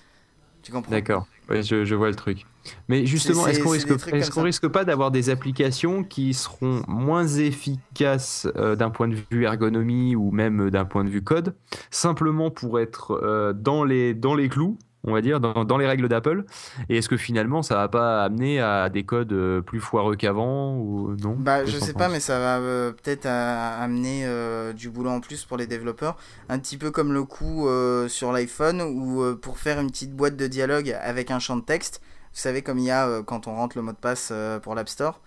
[0.62, 0.90] Tu comprends?
[0.90, 2.44] D'accord, ouais, je, je vois le truc.
[2.88, 4.42] Mais justement, est-ce qu'on risque, ça.
[4.42, 10.16] risque pas d'avoir des applications qui seront moins efficaces euh, d'un point de vue ergonomie
[10.16, 11.54] ou même euh, d'un point de vue code,
[11.90, 15.86] simplement pour être euh, dans, les, dans les clous, on va dire, dans, dans les
[15.86, 16.44] règles d'Apple?
[16.88, 21.14] Et est-ce que finalement ça va pas amener à des codes plus foireux qu'avant ou
[21.22, 21.36] non?
[21.38, 25.44] Bah, je sais pas, mais ça va euh, peut-être amener euh, du boulot en plus
[25.44, 26.16] pour les développeurs.
[26.48, 30.36] Un petit peu comme le coup euh, sur l'iPhone où pour faire une petite boîte
[30.36, 32.00] de dialogue avec un champ de texte,
[32.36, 34.60] vous savez, comme il y a euh, quand on rentre le mot de passe euh,
[34.60, 35.22] pour l'App Store.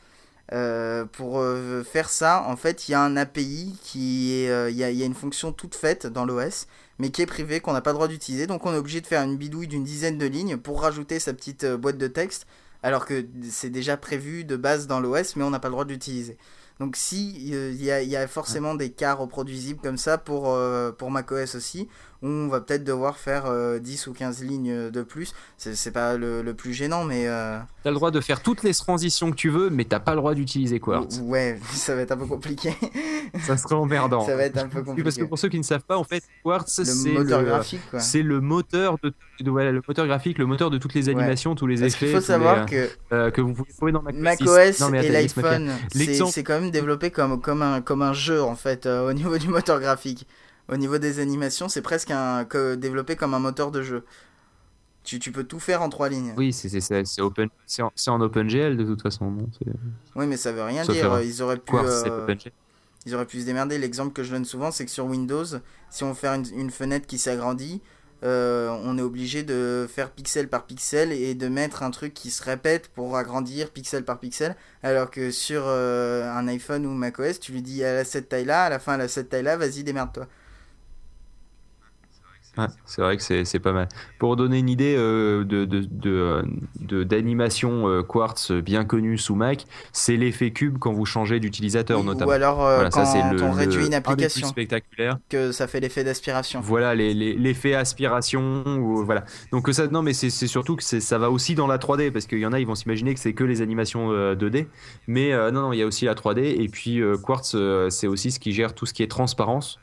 [0.54, 4.70] euh, pour euh, faire ça, en fait, il y a un API qui est, euh,
[4.72, 6.68] il y, a, il y a une fonction toute faite dans l'OS,
[7.00, 8.48] mais qui est privée, qu'on n'a pas le droit d'utiliser.
[8.48, 11.34] Donc, on est obligé de faire une bidouille d'une dizaine de lignes pour rajouter sa
[11.34, 12.48] petite boîte de texte
[12.84, 15.86] alors que c'est déjà prévu de base dans l'OS, mais on n'a pas le droit
[15.86, 16.38] de l'utiliser.
[16.80, 20.58] Donc si il y, y a forcément des cas reproduisibles comme ça pour,
[20.98, 21.90] pour macOS aussi,
[22.22, 25.34] on va peut-être devoir faire euh, 10 ou 15 lignes de plus.
[25.58, 28.74] C'est pas le, le plus gênant, mais euh, T'as le droit de faire toutes les
[28.74, 31.20] transitions que tu veux, mais t'as pas le droit d'utiliser Quartz.
[31.24, 32.74] ouais, ça va être un peu compliqué.
[33.46, 34.26] Ça serait emmerdant.
[34.26, 35.04] ça va être un peu compliqué.
[35.04, 37.46] parce que pour ceux qui ne savent pas, en fait, Quartz, le c'est moteur le,
[37.48, 38.00] graphique, quoi.
[38.00, 41.16] c'est le moteur de, de- voilà, le moteur graphique, le moteur de toutes les Ouais.
[41.16, 44.02] animations, tous les effets, qu'il faut savoir les, que euh, que vous pouvez trouver dans
[44.02, 44.20] macOS.
[44.22, 48.42] macOS Non, mais et l'iPhone, c'est quand même développé comme, comme, un, comme un jeu
[48.42, 50.26] en fait euh, au niveau du moteur graphique.
[50.72, 54.04] Au niveau des animations, c'est presque un, que, développé comme un moteur de jeu.
[55.04, 56.34] Tu, tu peux tout faire en trois lignes.
[56.38, 57.50] Oui, Oui, c'est open,
[58.08, 61.22] en, OpenGL de toute façon, non C'est- mais ça veut rien dire.
[61.22, 62.36] Ils auraient pu, euh,
[63.06, 63.78] ils auraient pu se démerder.
[63.78, 65.46] L'exemple que je donne souvent, c'est que sur Windows,
[65.90, 67.82] si on fait une, une fenêtre qui s'agrandit,
[68.22, 72.44] on est obligé de faire pixel par pixel et de mettre un truc qui se
[72.44, 74.56] répète pour agrandir pixel par pixel.
[74.84, 78.78] Alors que sur un iPhone ou macOS, tu lui dis à cette taille-là, à la
[78.78, 80.28] fin, à cette taille-là, vas-y, démerde-toi
[82.86, 83.88] c'est vrai que c'est pas mal.
[84.18, 90.52] Pour donner une idée euh, de d'animation euh, Quartz bien connue sous Mac, c'est l'effet
[90.52, 92.32] cube quand vous changez d'utilisateur notamment.
[92.32, 93.06] Ou alors euh, quand
[93.42, 95.18] on réduit une application, spectaculaire.
[95.30, 96.62] que ça fait l'effet d'aspiration.
[96.62, 99.26] Voilà l'effet aspiration ou voilà.
[99.52, 102.40] Donc ça non mais c'est surtout que ça va aussi dans la 3D parce qu'il
[102.40, 104.68] y en a ils vont s'imaginer que c'est que les animations 2D,
[105.08, 107.56] mais non non il y a aussi la 3D et puis Quartz
[107.90, 109.80] c'est aussi ce qui gère tout ce qui est transparence.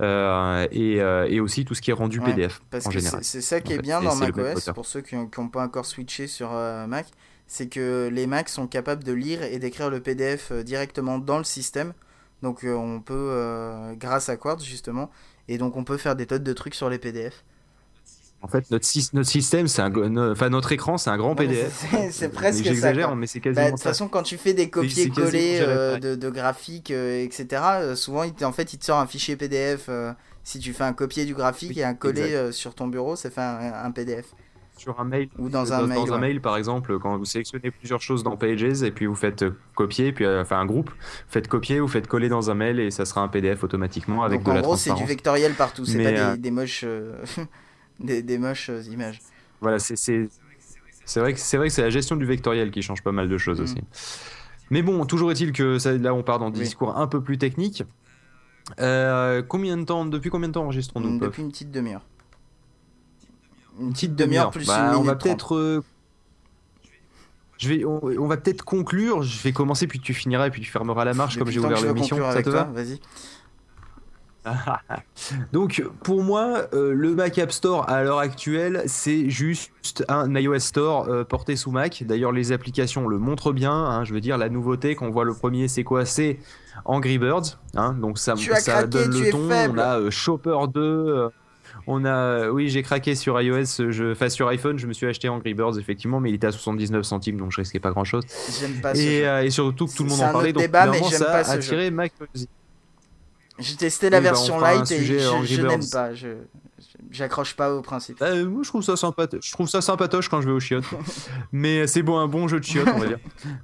[0.00, 3.24] Euh, euh, et, aussi tout ce qui est rendu PDF en général.
[3.24, 6.50] C'est ça qui est bien dans macOS pour ceux qui n'ont pas encore switché sur
[6.52, 7.06] euh, Mac,
[7.48, 11.44] c'est que les Macs sont capables de lire et d'écrire le PDF directement dans le
[11.44, 11.92] système.
[12.42, 15.10] Donc on peut, grâce à Quartz justement,
[15.48, 17.44] et donc on peut faire des tonnes de trucs sur les PDF.
[18.40, 21.86] En fait, notre, notre système, c'est un, enfin notre écran, c'est un grand PDF.
[22.12, 22.70] C'est presque ça.
[22.70, 26.14] J'exagère, mais c'est quasiment bah, De toute façon, quand tu fais des copier-coller euh, de,
[26.14, 29.90] de, graphiques, euh, etc., euh, souvent, il en fait, il te sort un fichier PDF.
[30.44, 33.40] si tu fais un copier du graphique et un coller sur ton bureau, ça fait
[33.40, 34.26] un, PDF.
[34.76, 35.28] Sur un mail.
[35.38, 35.96] Ou dans, un mail.
[35.98, 39.16] Dans un mail, par exemple, quand vous sélectionnez plusieurs choses dans Pages et puis vous
[39.16, 42.78] faites copier, puis enfin un groupe, vous faites copier, vous faites coller dans un mail
[42.78, 45.84] et ça sera un PDF automatiquement avec Donc, de en gros, c'est du vectoriel partout,
[45.84, 46.84] c'est pas des, des moches.
[48.00, 49.20] des, des moches euh, images.
[49.60, 49.94] Voilà, c'est
[51.16, 53.38] vrai que c'est vrai que c'est la gestion du vectoriel qui change pas mal de
[53.38, 53.64] choses mm.
[53.64, 53.78] aussi.
[54.70, 57.38] Mais bon, toujours est-il que ça, là on part dans des discours un peu plus
[57.38, 57.84] techniques.
[58.80, 62.04] Euh, combien de temps, depuis combien de temps enregistrons-nous Depuis une petite demi-heure.
[63.80, 65.54] Une petite demi-heure plus bah, On va peut-être.
[65.54, 65.82] Euh,
[67.56, 69.22] je vais, on, va peut-être conclure.
[69.22, 71.82] Je vais commencer, puis tu finiras, et puis tu fermeras la marche comme j'ai ouvert
[71.82, 72.18] l'émission.
[72.30, 72.64] Ça te va?
[72.64, 73.00] Vas-y.
[75.52, 80.58] Donc pour moi, euh, le Mac App Store à l'heure actuelle, c'est juste un iOS
[80.58, 82.04] Store euh, porté sous Mac.
[82.06, 83.72] D'ailleurs, les applications le montrent bien.
[83.72, 84.04] Hein.
[84.04, 86.04] je veux dire, la nouveauté qu'on voit le premier, c'est quoi?
[86.04, 86.38] C'est
[86.84, 87.58] Angry Birds.
[87.74, 87.94] Hein.
[87.94, 89.48] donc ça, ça donne le ton.
[89.48, 91.28] On a euh, Shopper 2.
[91.86, 95.28] on a, oui, j'ai craqué sur iOS, je, enfin sur iPhone, je me suis acheté
[95.28, 98.24] Angry Birds effectivement, mais il était à 79 centimes, donc je risquais pas grand chose.
[98.94, 101.90] et, et, surtout que tout le monde en parlait, donc débat, mais ça a attiré
[101.90, 102.12] Mac.
[103.58, 106.14] J'ai testé la version light et je, n'aime pas.
[106.14, 106.36] Je
[107.10, 108.18] j'accroche pas au principe.
[108.22, 109.46] Euh, moi, je trouve ça sympatoche.
[109.46, 110.84] Je trouve ça sympatoche quand je vais au chiottes.
[111.52, 113.18] Mais c'est bon, un bon jeu de chiottes, on va dire.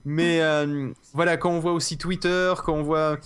[0.04, 3.18] Mais euh, voilà, quand on voit aussi Twitter, quand on voit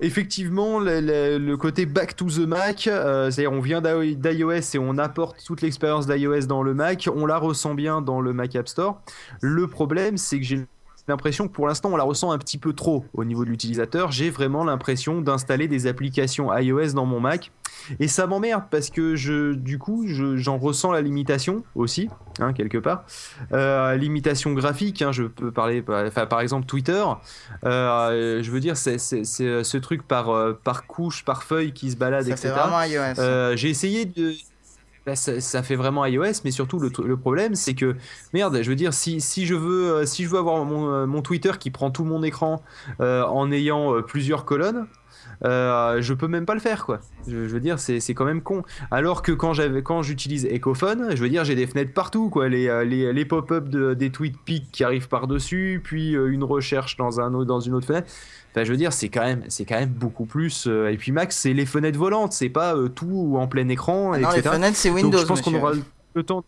[0.00, 5.44] effectivement le, côté back to the Mac, euh, c'est-à-dire on vient d'iOS et on apporte
[5.44, 9.02] toute l'expérience d'iOS dans le Mac, on la ressent bien dans le Mac App Store.
[9.40, 10.66] Le problème, c'est que j'ai
[11.08, 14.12] l'impression que pour l'instant on la ressent un petit peu trop au niveau de l'utilisateur.
[14.12, 17.52] J'ai vraiment l'impression d'installer des applications iOS dans mon Mac
[17.98, 22.08] et ça m'emmerde parce que je, du coup j'en ressens la limitation aussi,
[22.38, 23.04] hein, quelque part.
[23.52, 27.04] Euh, limitation graphique, hein, je peux parler par exemple Twitter.
[27.64, 31.96] Euh, je veux dire, c'est ce truc par, euh, par couche, par feuille qui se
[31.96, 33.56] balade, ça etc.
[33.56, 34.34] J'ai essayé de
[35.06, 37.96] bah, ça, fait vraiment iOS, mais surtout le, problème, c'est que
[38.34, 41.70] merde, je veux dire, si, je veux, euh, si avoir mon, euh, mon Twitter qui
[41.70, 42.62] prend tout mon écran
[43.00, 44.86] euh, en ayant plusieurs colonnes,
[45.42, 47.00] je peux même pas le faire quoi.
[47.26, 48.62] Je, veux dire c'est, quand même con.
[48.90, 52.48] Alors que quand j'avais quand j'utilise Echophone, je veux dire j'ai des fenêtres partout quoi,
[52.48, 57.20] les, les, les pop-up des tweet pics qui arrivent par dessus, puis une recherche dans
[57.20, 58.08] un dans une autre fenêtre.
[58.52, 60.66] Enfin, je veux dire, c'est quand même, c'est quand même beaucoup plus.
[60.66, 64.12] Euh, et puis Max, c'est les fenêtres volantes, c'est pas euh, tout en plein écran,
[64.12, 65.18] ah non, les fenêtres, c'est Windows.
[65.18, 65.72] je pense qu'on aura
[66.14, 66.44] le temps.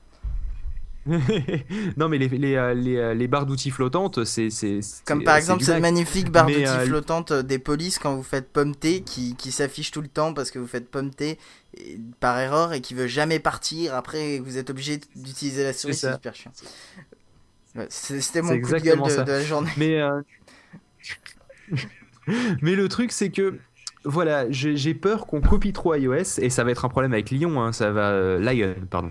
[1.96, 4.48] non mais les, les, euh, les, les barres d'outils flottantes c'est
[5.04, 9.02] comme par exemple cette magnifique barre d'outils flottante des polices quand vous faites pomme T
[9.02, 11.38] qui, qui s'affiche tout le temps parce que vous faites pomme T
[12.20, 13.94] par erreur et qui veut jamais partir.
[13.94, 16.52] Après vous êtes obligé d'utiliser la souris c'est super chiant.
[17.88, 19.70] C'était mon coup de gueule de, de, la journée.
[19.76, 19.98] Mais
[22.62, 23.58] Mais le truc, c'est que
[24.04, 27.60] voilà, j'ai peur qu'on copie trop iOS et ça va être un problème avec Lyon,
[27.60, 29.10] hein, ça va euh, Lyon, pardon.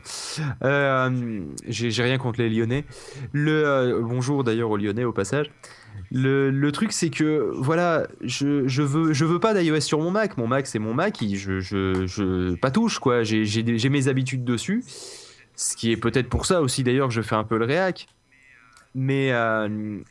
[0.63, 2.86] Euh, j'ai rien contre les Lyonnais.
[3.32, 5.49] Le euh, bonjour d'ailleurs aux Lyonnais au passage.
[6.12, 10.38] Le, truc c'est que voilà, je, je veux je veux pas d'iOS sur mon Mac.
[10.38, 13.23] Mon Mac c'est mon Mac, je je, je pas touche quoi.
[13.23, 14.83] J'ai mes habitudes dessus,
[15.56, 18.08] ce qui est peut-être pour ça aussi d'ailleurs que je fais un peu le réac.
[18.94, 19.69] Mais euh,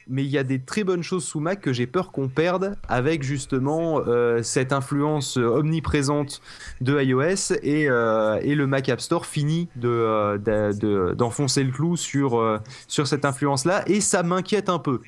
[0.09, 2.77] mais il y a des très bonnes choses sous Mac que j'ai peur qu'on perde
[2.89, 6.41] avec justement euh, cette influence omniprésente
[6.81, 12.61] de iOS et, euh, et le Mac App Store finit de, d'enfoncer le clou sur
[12.87, 15.01] sur cette influence là et ça m'inquiète un peu.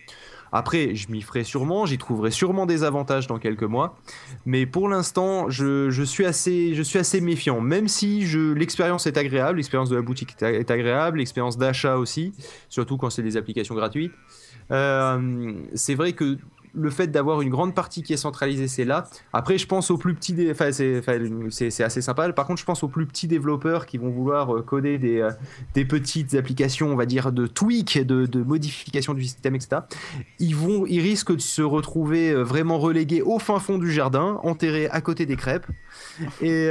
[0.53, 3.97] Après, je m'y ferai sûrement, j'y trouverai sûrement des avantages dans quelques mois,
[4.45, 7.61] mais pour l'instant, je, suis assez méfiant.
[7.61, 8.25] Même si
[8.55, 12.33] l'expérience est agréable, l'expérience de la boutique est agréable, l'expérience d'achat aussi,
[12.69, 14.13] surtout quand c'est des applications gratuites.
[14.71, 16.39] Euh, c'est vrai que
[16.75, 19.09] le fait d'avoir une grande partie qui est centralisée, c'est là.
[19.33, 22.33] Après, je pense aux plus petits, enfin, c'est assez sympa.
[22.33, 25.31] Par contre, je pense aux plus petits développeurs qui vont vouloir euh, coder des, euh,
[25.75, 29.83] des petites applications, on va dire, de tweak, de, de modification du système, etc.
[30.39, 34.41] Ils, vont, ils risquent de se retrouver euh, vraiment relégués au fin fond du jardin,
[34.43, 35.67] enterrés à côté des crêpes,
[36.41, 36.71] et,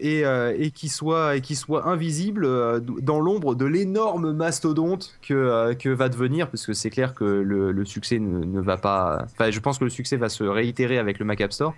[0.00, 0.22] et,
[0.58, 2.46] et qui soient, et soit invisibles
[3.00, 7.72] dans l'ombre de l'énorme mastodonte que, que va devenir, parce que c'est clair que le,
[7.72, 10.98] le succès ne, ne va pas Enfin, je pense que le succès va se réitérer
[10.98, 11.74] avec le Mac App Store.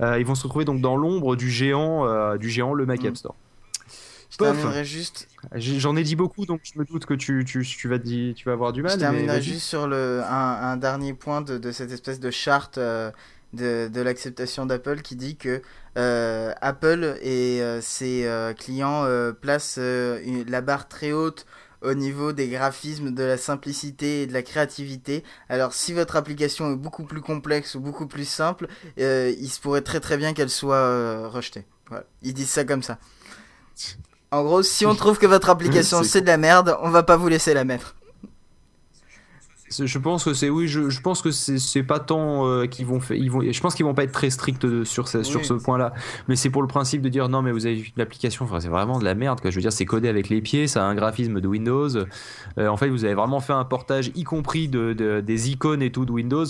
[0.00, 3.04] Euh, ils vont se retrouver donc dans l'ombre du géant, euh, du géant, le Mac
[3.04, 3.16] App mm.
[3.16, 3.36] Store.
[4.30, 5.26] Je juste.
[5.54, 8.52] J'en ai dit beaucoup, donc je me doute que tu, tu, tu, vas, tu vas
[8.52, 8.92] avoir du mal.
[8.92, 13.10] Je terminerai juste sur le, un, dernier point de, de, cette espèce de charte euh,
[13.52, 15.62] de, de l'acceptation d'Apple qui dit que
[15.96, 18.28] Apple et ses
[18.58, 19.06] clients
[19.40, 21.46] placent la barre très haute
[21.82, 25.24] au niveau des graphismes, de la simplicité et de la créativité.
[25.48, 28.68] Alors si votre application est beaucoup plus complexe ou beaucoup plus simple,
[28.98, 31.64] euh, il se pourrait très très bien qu'elle soit euh, rejetée.
[31.88, 32.04] Voilà.
[32.22, 32.98] Ils disent ça comme ça.
[34.30, 37.16] En gros, si on trouve que votre application c'est de la merde, on va pas
[37.16, 37.94] vous laisser la mettre.
[39.70, 43.00] Je pense que c'est oui, je, je, pense que c'est pas tant euh, qu'ils vont
[43.00, 45.54] faire, ils vont, je pense qu'ils vont pas être très stricts sur ce, sur ce
[45.54, 45.92] point-là,
[46.26, 48.68] mais c'est pour le principe de dire non mais vous avez une application, enfin, c'est
[48.68, 49.50] vraiment de la merde quoi.
[49.50, 51.88] Je veux dire c'est codé avec les pieds, ça a un graphisme de Windows.
[51.96, 55.82] Euh, en fait vous avez vraiment fait un portage y compris de, de, des icônes
[55.82, 56.46] et tout de Windows,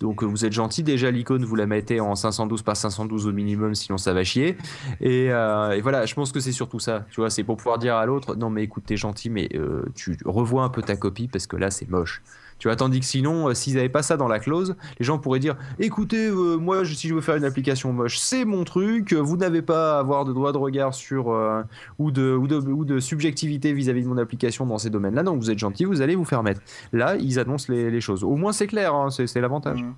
[0.00, 3.74] donc vous êtes gentil déjà l'icône vous la mettez en 512 par 512 au minimum
[3.74, 4.56] sinon ça va chier.
[5.00, 7.78] Et, euh, et voilà je pense que c'est surtout ça, tu vois c'est pour pouvoir
[7.78, 9.50] dire à l'autre non mais écoute t'es gentil mais
[9.94, 12.22] tu revois un peu ta copie parce que là c'est moche.
[12.62, 15.18] Tu vois, tandis que sinon, euh, s'ils n'avaient pas ça dans la clause, les gens
[15.18, 19.14] pourraient dire écoutez, euh, moi, si je veux faire une application moche, c'est mon truc,
[19.14, 21.64] vous n'avez pas à avoir de droit de regard sur euh,
[21.98, 25.40] ou, de, ou, de, ou, de, subjectivité vis-à-vis de mon application dans ces domaines-là, donc
[25.40, 26.60] vous êtes gentil, vous allez vous faire mettre.
[26.92, 28.22] Là, ils annoncent les, choses.
[28.22, 29.82] Au moins, c'est clair, hein, c'est l'avantage.
[29.82, 29.94] Mmh.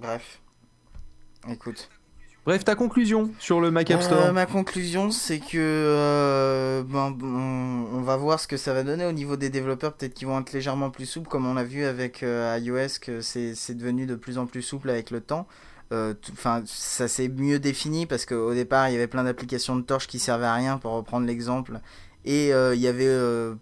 [0.00, 0.40] Bref.
[1.48, 1.88] Écoute.
[2.46, 7.14] Bref, ta conclusion sur le Mac App Store euh, Ma conclusion, c'est que euh, ben,
[7.22, 9.92] on, va voir ce que ça va donner au niveau des développeurs.
[9.92, 13.20] Peut-être qu'ils vont être légèrement plus souples, comme on a vu avec euh, iOS, que
[13.20, 15.46] c'est devenu de plus en plus souple avec le temps.
[16.32, 20.06] Enfin, ça s'est mieux défini parce qu'au départ, il y avait plein d'applications de torches
[20.06, 21.80] qui servaient à rien, pour reprendre l'exemple.
[22.24, 23.12] Et il y avait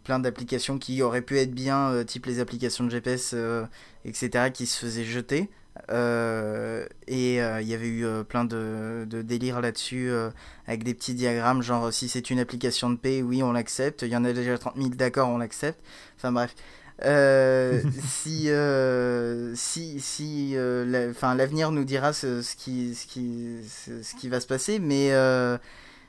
[0.05, 3.35] plein d'applications qui auraient pu être bien, type les applications de GPS,
[4.05, 5.49] etc., qui se faisaient jeter.
[5.91, 10.11] Euh, et euh, il y avait eu euh, plein de, de délires là-dessus
[10.67, 14.03] avec des petits diagrammes genre si c'est une application de paix oui on l'accepte.
[14.03, 15.81] Il y en a déjà 30 000 d'accord on l'accepte.
[16.17, 16.55] Enfin bref.
[18.03, 18.51] Si
[19.55, 24.81] si si l'avenir nous dira ce, ce, qui ce qui ce qui va se passer
[24.81, 25.13] mais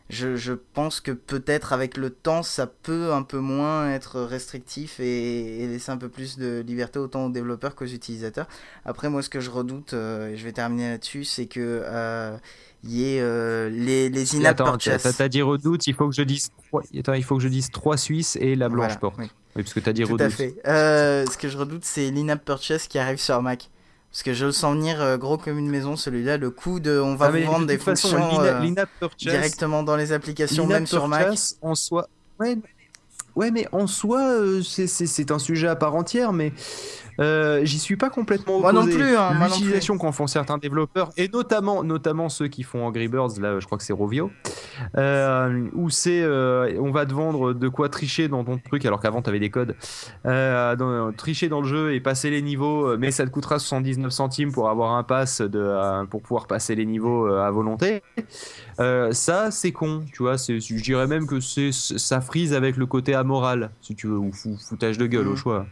[0.10, 4.99] je, je, pense que peut-être avec le temps, ça peut un peu moins être restrictif
[4.99, 8.47] et, laisser un peu plus de liberté autant aux développeurs qu'aux utilisateurs.
[8.86, 12.36] Après, moi, ce que je redoute, euh, et je vais terminer là-dessus, c'est que euh,
[12.84, 15.16] y ait euh, les, les in-app purchases.
[15.16, 16.49] T'as dit redoute, il faut que je dise,
[16.97, 19.16] attends, il faut que je dise trois Suisses et la blanche porte.
[19.20, 19.30] Oui.
[19.53, 20.22] parce que t'as dit Tout redoute.
[20.22, 20.55] À fait.
[20.66, 23.70] ce que je redoute, c'est l'in-app purchase qui arrive sur Mac.
[24.12, 26.38] Parce que je le sens venir euh, gros comme une maison, celui-là.
[26.38, 26.99] Le coup de.
[26.99, 28.76] On va ah, vous vendre des fonctions euh,
[29.20, 31.38] directement dans les applications, même sur Mac.
[31.62, 32.10] En soi.
[32.39, 32.57] Ouais,
[33.36, 36.53] ouais, mais en soi, euh, c'est un sujet à part entière, mais
[37.20, 38.74] euh, j'y suis pas complètement opposé.
[38.74, 39.16] Moi non plus.
[39.16, 43.60] Hein, L'utilisation qu'en font certains développeurs, et notamment, notamment ceux qui font Angry Birds, là,
[43.60, 44.32] je crois que c'est Rovio,
[44.98, 49.00] euh, où c'est, euh, on va te vendre de quoi tricher dans ton truc, alors
[49.00, 49.76] qu'avant tu avais des codes,
[50.24, 54.52] dans, tricher dans le jeu et passer les niveaux, mais ça te coûtera 79 centimes
[54.52, 58.02] pour avoir un pass de, pour pouvoir passer les niveaux à volonté.
[59.12, 60.36] ça, c'est con, tu vois.
[60.38, 64.32] Je dirais même que c'est, ça frise avec le côté amoral, si tu veux, ou
[64.34, 65.38] foutage de gueule au mmh.
[65.38, 65.66] choix.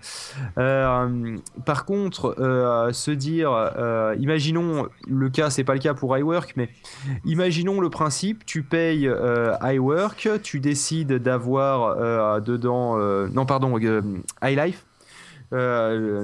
[0.57, 6.17] Euh, par contre, euh, se dire, euh, imaginons le cas, c'est pas le cas pour
[6.17, 6.69] iWork, mais
[7.25, 12.97] imaginons le principe, tu payes euh, iWork, tu décides d'avoir dedans,
[13.29, 14.85] non pardon, iLife,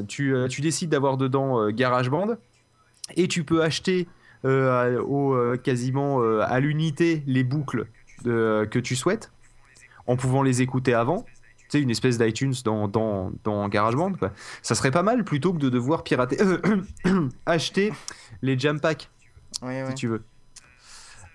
[0.07, 2.35] tu, tu, décides d'avoir dedans GarageBand
[3.15, 4.07] et tu peux acheter
[5.63, 7.87] quasiment à l'unité les boucles
[8.23, 9.31] que tu souhaites
[10.07, 11.25] en pouvant les écouter avant
[11.79, 14.13] une espèce d'iTunes dans, dans, dans, GarageBand.
[14.13, 14.31] Quoi.
[14.61, 16.37] Ça serait pas mal plutôt que de devoir pirater,
[17.45, 17.93] acheter
[18.41, 19.09] les jam packs,
[19.61, 20.23] si tu veux.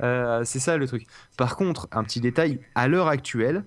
[0.03, 1.07] Euh, c'est ça le truc.
[1.37, 3.65] Par contre, un petit détail, à l'heure actuelle,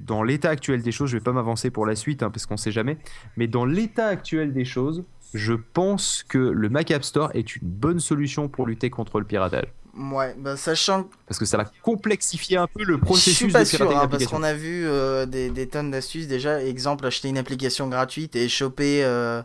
[0.00, 2.56] dans l'état actuel des choses, je vais pas m'avancer pour la suite hein, parce qu'on
[2.56, 2.98] sait jamais,
[3.36, 7.68] mais dans l'état actuel des choses, je pense que le Mac App Store est une
[7.68, 9.66] bonne solution pour lutter contre le piratage.
[9.98, 11.08] Ouais, bah sachant.
[11.26, 14.26] Parce que ça va complexifier un peu le processus je suis pas sûr, hein, parce
[14.26, 16.62] qu'on a vu euh, des, des, tonnes d'astuces déjà.
[16.62, 19.04] Exemple, acheter une application gratuite et choper.
[19.04, 19.42] Euh,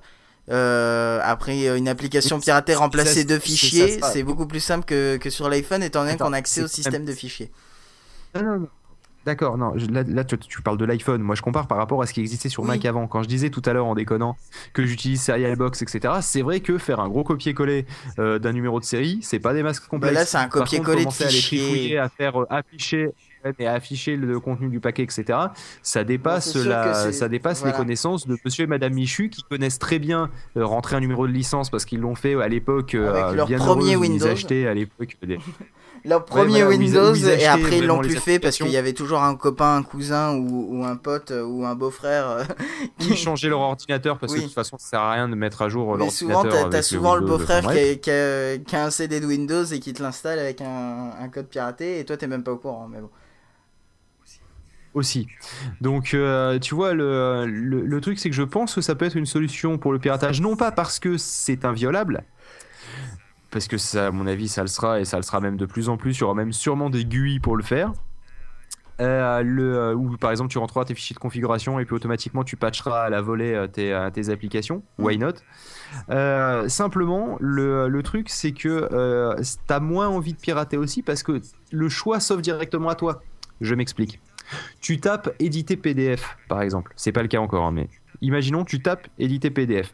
[0.50, 5.50] euh, après une application piratée remplacer deux fichiers, c'est beaucoup plus simple que, que sur
[5.50, 7.50] l'iPhone étant donné qu'on a accès au système de fichiers.
[8.36, 8.68] Non, non, non.
[9.26, 11.22] D'accord, non, là, tu, parles de l'iPhone.
[11.22, 13.08] Moi, je compare par rapport à ce qui existait sur Mac avant.
[13.08, 14.36] Quand je disais tout à l'heure en déconnant
[14.74, 17.86] que j'utilise Serial Box, etc., c'est vrai que faire un gros copier-coller
[18.20, 20.14] euh, d'un numéro de série, c'est pas des masques complexes.
[20.14, 21.98] Bah là, c'est un copier-coller de fichiers.
[21.98, 23.12] À, faire euh, afficher
[23.60, 25.40] et afficher le contenu du paquet, etc.
[25.82, 30.00] Ça dépasse, la, ça dépasse les connaissances de monsieur et madame Michu qui connaissent très
[30.00, 32.96] bien euh, rentrer un numéro de licence parce qu'ils l'ont fait à l'époque.
[32.96, 34.26] Avec leur premier Windows.
[34.26, 35.40] Ils achetaient à l'époque des,
[36.06, 39.36] leur premier Windows et après ils l'ont plus fait parce qu'il y avait toujours un
[39.36, 42.44] copain, un cousin ou, un pote euh, ou un beau-frère euh,
[43.00, 45.62] qui changeait leur ordinateur parce que de toute façon ça sert à rien de mettre
[45.62, 45.98] à jour.
[45.98, 47.62] Mais souvent t'as souvent le beau-frère
[48.02, 52.06] qui, a un CD de Windows et qui te l'installe avec un, code piraté et
[52.06, 53.10] toi t'es même pas au courant mais bon
[54.94, 55.28] aussi.
[55.82, 59.18] Donc, euh, tu vois, le, le, truc, c'est que je pense que ça peut être
[59.18, 62.24] une solution pour le piratage, non pas parce que c'est inviolable,
[63.52, 65.66] parce que ça, à mon avis, ça le sera et ça le sera même de
[65.66, 66.18] plus en plus.
[66.18, 67.94] Il y aura même sûrement des GUI pour le faire.
[69.00, 72.44] Euh, le, euh, ou par exemple tu rentreras tes fichiers de configuration et puis automatiquement
[72.44, 75.04] tu patcheras à la volée euh, tes, tes, applications, mm.
[75.04, 76.70] why not?
[76.70, 81.42] Simplement, le, le truc c'est que tu as moins envie de pirater aussi parce que
[81.72, 83.24] le choix s'offre directement à toi.
[83.62, 84.20] Je m'explique.
[84.82, 87.90] Tu tapes éditer PDF par exemple, c'est pas le cas encore, hein, mais
[88.22, 89.92] imaginons tu tapes éditer PDF.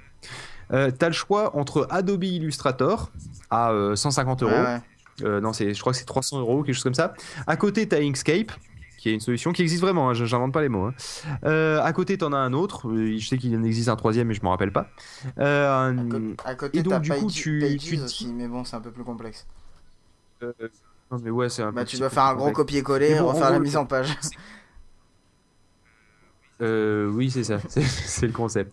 [0.71, 3.11] Euh, tu as le choix entre Adobe Illustrator
[3.49, 4.81] à 150 euh, euros.
[5.23, 7.13] Euh, non, je crois que c'est 300 euros, quelque chose comme ça.
[7.47, 8.51] À côté, tu as Inkscape,
[8.97, 10.85] qui est une solution qui existe vraiment, hein, j'invente pas les mots.
[10.85, 11.79] Hein.
[11.83, 14.33] à côté, tu en as un autre, je sais qu'il en existe un troisième, mais
[14.33, 14.89] je m'en rappelle pas.
[15.37, 15.91] à,
[16.55, 17.63] côté, et donc, du coup, tu,
[18.03, 19.47] aussi, mais bon, c'est un peu plus complexe.
[21.11, 23.59] Non, mais ouais, c'est un bah, tu dois faire un gros copier-coller et refaire la
[23.59, 24.15] mise en page.
[26.59, 28.71] oui, c'est ça, c'est le concept.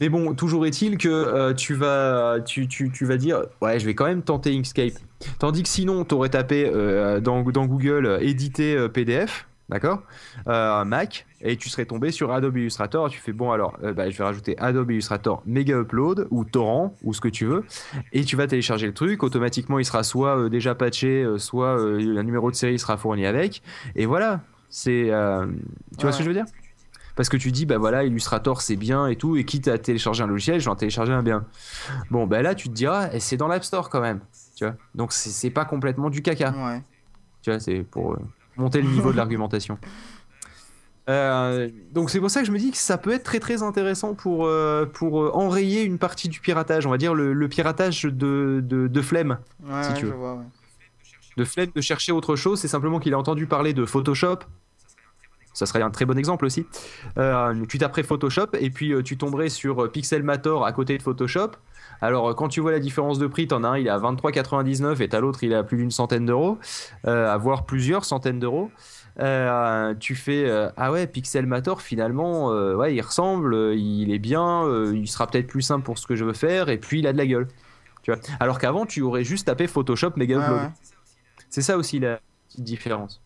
[0.00, 3.86] Mais bon, toujours est-il que euh, tu, vas, tu, tu, tu, vas dire Ouais, je
[3.86, 4.94] vais quand même tenter Inkscape.
[5.38, 10.02] Tandis que sinon, tu aurais tapé euh, dans, dans, Google euh, éditer PDF, d'accord
[10.46, 13.08] Mac, et tu serais tombé sur Adobe Illustrator.
[13.10, 17.14] Tu fais Bon, alors, bah, je vais rajouter Adobe Illustrator Mega Upload ou Torrent ou
[17.14, 17.64] ce que tu veux.
[18.12, 19.22] Et tu vas télécharger le truc.
[19.22, 23.62] Automatiquement, il sera soit déjà patché, soit un numéro de série sera fourni avec.
[23.94, 24.40] Et voilà.
[24.68, 25.10] C'est.
[25.96, 26.46] tu vois ce que je veux dire?
[27.18, 30.22] Parce que tu dis bah voilà Illustrator c'est bien et tout et quitte à télécharger
[30.22, 31.44] un logiciel je vais en télécharger un bien
[32.12, 34.20] bon bah là tu te diras et c'est dans l'App Store quand même
[34.54, 36.80] tu vois donc c'est pas complètement du caca ouais.
[37.42, 38.18] tu vois c'est pour euh,
[38.56, 39.78] monter le niveau de l'argumentation
[41.08, 43.62] euh, donc c'est pour ça que je me dis que ça peut être très très
[43.62, 48.62] intéressant pour, euh, pour enrayer une partie du piratage, on va dire le, piratage de,
[48.62, 49.38] de, flemme,
[49.82, 50.14] si tu veux.
[51.36, 54.40] De flemme de chercher autre chose, c'est simplement qu'il a entendu parler de Photoshop,
[55.58, 56.66] ça serait un très bon exemple aussi.
[57.18, 61.02] Euh, tu taperais Photoshop et puis euh, tu tomberais sur euh, Pixelmator à côté de
[61.02, 61.50] Photoshop.
[62.00, 65.02] Alors quand tu vois la différence de prix, t'en as un il est à 23,99
[65.02, 66.58] et t'as l'autre il est à plus d'une centaine d'euros,
[67.02, 68.70] à voire plusieurs centaines d'euros.
[69.98, 75.48] tu fais ah ouais Pixelmator finalement ouais il ressemble, il est bien, il sera peut-être
[75.48, 77.48] plus simple pour ce que je veux faire et puis il a de la gueule.
[78.02, 78.20] Tu vois.
[78.38, 80.70] Alors qu'avant tu aurais juste tapé Photoshop Mega Upload.
[81.50, 83.20] C'est ça aussi la petite différence.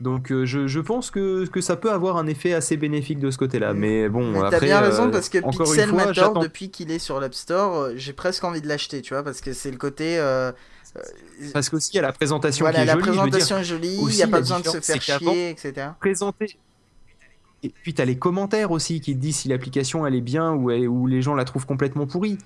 [0.00, 3.30] Donc euh, je, je, pense que, que, ça peut avoir un effet assez bénéfique de
[3.30, 3.72] ce côté-là.
[3.72, 4.50] Mais bon, mais après.
[4.58, 8.44] T'as bien raison parce que Pixelmator, depuis qu'il est sur l'App Store, euh, j'ai presque
[8.44, 10.18] envie de l'acheter, tu vois, parce que c'est le côté.
[10.18, 10.52] Euh,
[11.52, 13.06] parce qu'aussi il y a la présentation voilà, qui est la jolie.
[13.06, 15.88] La présentation est jolie, il n'y a pas besoin de se faire chier, etc.
[15.98, 16.58] Présenter
[17.62, 20.52] et puis tu as les commentaires aussi qui te disent si l'application elle est bien
[20.52, 22.38] ou, les gens la trouvent complètement pourrie.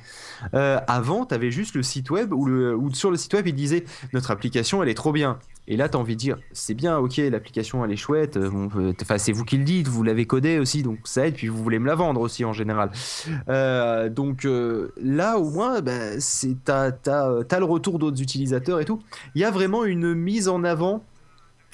[0.54, 3.46] Euh, avant, tu avais juste le site web où, le, où sur le site web
[3.46, 5.38] il disait notre application elle est trop bien.
[5.68, 8.50] Et là, tu as envie de dire c'est bien, ok, l'application elle est chouette, euh,
[8.50, 8.68] bon,
[9.00, 11.62] enfin, c'est vous qui le dites, vous l'avez codé aussi, donc ça aide, puis vous
[11.62, 12.90] voulez me la vendre aussi en général.
[13.48, 14.46] Euh, donc
[14.96, 19.00] là, au moins, bah, tu as, le retour d'autres utilisateurs et tout.
[19.34, 21.04] Il y a vraiment une mise en avant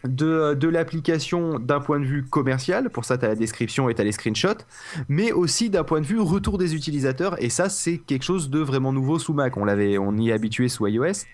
[0.07, 3.94] de, de l'application d'un point de vue commercial, pour ça tu as la description et
[3.94, 4.64] tu as les screenshots,
[5.09, 8.61] mais aussi d'un point de vue retour des utilisateurs, et ça c'est quelque chose de
[8.61, 9.57] vraiment nouveau sous Mac.
[9.57, 11.24] On, l'avait, on y est habitué sous iOS,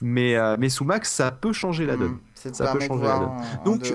[0.00, 2.12] mais, euh, mais sous Mac ça peut changer la donne.
[2.12, 3.30] Hmm, ça peut changer la donne.
[3.64, 3.92] Donc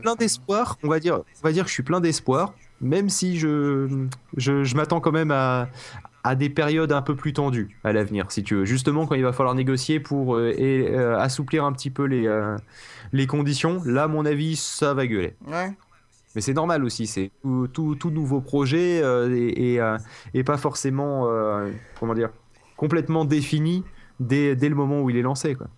[0.00, 3.38] plein d'espoir, on va dire, on va dire que je suis plein d'espoir, même si
[3.38, 4.06] je,
[4.36, 5.68] je, je m'attends quand même à,
[6.24, 8.64] à des périodes un peu plus tendues à l'avenir, si tu veux.
[8.64, 12.26] Justement, quand il va falloir négocier pour euh, et, euh, assouplir un petit peu les,
[12.26, 12.56] euh,
[13.12, 15.36] les conditions, là, à mon avis, ça va gueuler.
[15.46, 15.70] Ouais.
[16.34, 19.94] Mais c'est normal aussi, c'est tout, tout, tout nouveau projet et, et,
[20.32, 21.30] et pas forcément,
[22.00, 22.30] comment dire,
[22.76, 23.84] complètement défini
[24.18, 25.54] dès, dès le moment où il est lancé.
[25.54, 25.68] Quoi.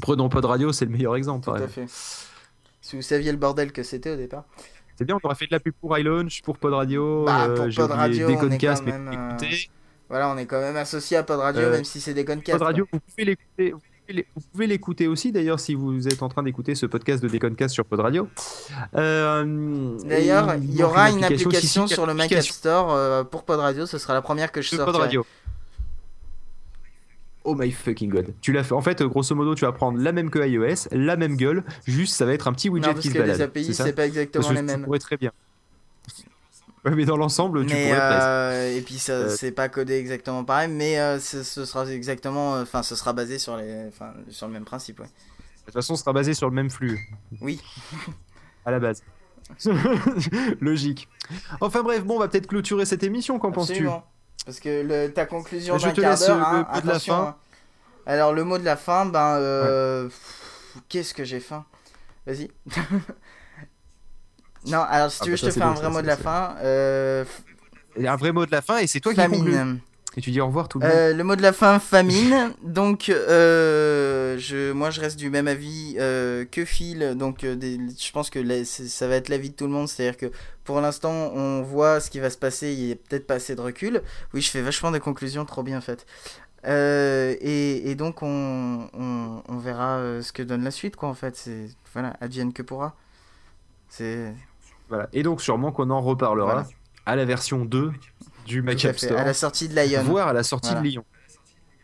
[0.00, 1.46] Prenons Pod Radio, c'est le meilleur exemple.
[1.46, 1.86] Tout à fait.
[1.88, 4.44] Si vous saviez le bordel que c'était au départ.
[4.98, 7.54] C'est bien, on aurait fait de la pub pour iLaunch, pour Pod Radio, Bah, euh,
[7.54, 9.70] pour j'ai Pod oublié Radio, quand mais même, euh, écoutez,
[10.08, 12.24] Voilà, on est quand même associé à Pod Radio, Euh, même si c'est des.
[12.24, 13.74] Pod Radio, vous pouvez l'écouter.
[14.34, 17.74] vous pouvez l'écouter aussi d'ailleurs si vous êtes en train d'écouter ce podcast de Déconcast
[17.74, 18.26] sur Pod Radio.
[18.96, 23.60] Euh, D'ailleurs, il y aura une application, sur le Mac App Store euh, pour Pod
[23.60, 23.86] Radio.
[23.86, 25.04] Ce sera la première que je de Pod sortirai.
[25.04, 25.26] Radio.
[27.50, 28.34] Oh my fucking god.
[28.40, 28.74] Tu l'as fait.
[28.74, 32.14] En fait, grosso modo, tu vas prendre la même que iOS, la même gueule, juste
[32.14, 33.40] ça va être un petit widget Non, parce qui se balade.
[33.40, 34.84] API, c'est pas exactement Parce que les tu mêmes.
[34.84, 35.32] pourrais très bien.
[36.84, 39.94] Ouais, mais dans l'ensemble, tu Mais pourrais euh, et puis ça, Euh, c'est pas codé
[39.94, 43.86] exactement pareil, mais euh, ce, ce sera exactement, euh, enfin, ce sera basé sur les,
[43.88, 45.06] enfin, sur le même principe, ouais.
[45.06, 46.98] De toute façon, ce sera basé sur le même flux.
[47.40, 47.60] Oui.
[48.64, 49.02] À la base.
[50.60, 51.08] Logique.
[51.60, 53.88] Enfin bref, bon, on va peut-être clôturer cette émission, qu'en penses-tu?
[54.44, 56.64] Parce que le, ta conclusion Bah, je d'un te quart laisse, d'heure, hein, le mot
[56.80, 57.22] de la attention, fin.
[57.28, 57.36] hein.
[58.06, 60.08] Alors le mot de la fin, ben, euh,
[60.88, 61.64] qu'est-ce que j'ai faim?
[62.26, 62.50] Vas-y.
[64.66, 66.06] non, alors si Ah tu bah veux, ça, je te fais un vrai mot de
[66.06, 66.56] la fin.
[66.62, 67.24] Euh,
[68.06, 69.54] un vrai mot de la fin et c'est toi qui conclue.
[70.18, 70.96] Et tu dis au revoir tout le monde.
[70.96, 72.52] Euh, le mot de la fin, famine.
[72.64, 77.14] Donc, euh, je, moi, je reste du même avis euh, que Phil.
[77.16, 79.86] Donc, euh, des- je pense que la- ça va être l'avis de tout le monde.
[79.86, 80.26] C'est-à-dire que
[80.64, 82.72] pour l'instant, on voit ce qui va se passer.
[82.72, 84.02] Il n'y a peut-être pas assez de recul.
[84.34, 86.04] Oui, je fais vachement des conclusions trop bien faites.
[86.66, 91.36] Et, et donc, on, on, on verra ce que donne la suite, quoi, en fait.
[91.36, 92.96] C'est, voilà, advienne que pourra.
[93.88, 94.34] C'est
[94.88, 95.08] Voilà.
[95.12, 96.68] Et donc, sûrement qu'on en reparlera Voilà.
[97.06, 97.92] à la version 2
[98.48, 98.78] du Mac.
[98.80, 99.18] Store.
[99.18, 100.02] À la sortie de Lion.
[100.02, 100.80] voire à la sortie Voilà.
[100.82, 101.04] de Lyon.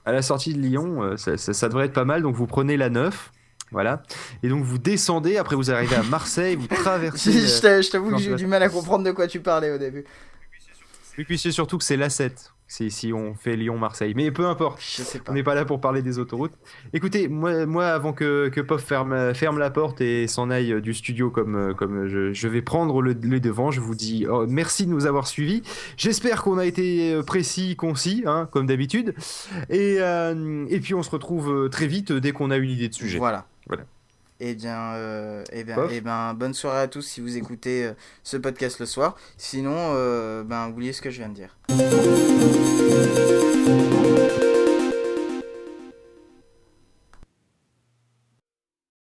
[0.07, 2.23] À la sortie de Lyon, euh, ça, ça- ça devrait être pas mal.
[2.23, 3.33] Donc vous prenez la 9,
[3.71, 4.03] voilà,
[4.43, 5.37] et donc vous descendez.
[5.37, 7.33] Après vous arrivez à Marseille, vous traversez.
[7.47, 9.41] je t'a- je t'avoue que j'ai je- eu du mal à comprendre de quoi tu
[9.41, 10.05] parlais au début.
[11.19, 14.15] Et puis c'est surtout que c'est la 7 si, si on fait Lyon-Marseille.
[14.17, 14.81] Mais peu importe.
[14.81, 15.33] Je sais pas.
[15.33, 16.53] On n'est pas là pour parler des autoroutes.
[16.93, 20.81] Écoutez, moi, moi avant que, que Pof ferme, ferme la porte et s'en aille euh,
[20.81, 24.27] du studio comme, euh, comme je, je vais prendre le, le devant, je vous dis
[24.29, 25.63] oh, merci de nous avoir suivis.
[25.97, 29.15] J'espère qu'on a été euh, précis, concis, hein, comme d'habitude.
[29.71, 32.71] Et, euh, et puis on se retrouve euh, très vite euh, dès qu'on a une
[32.71, 33.19] idée de sujet.
[33.19, 33.47] Voilà.
[33.67, 33.85] Voilà.
[34.41, 37.93] Eh bien, euh, eh bien, eh ben, bonne soirée à tous si vous écoutez euh,
[38.25, 39.17] ce podcast le soir.
[39.37, 41.57] Sinon, euh, ben, oubliez ce que je viens de dire.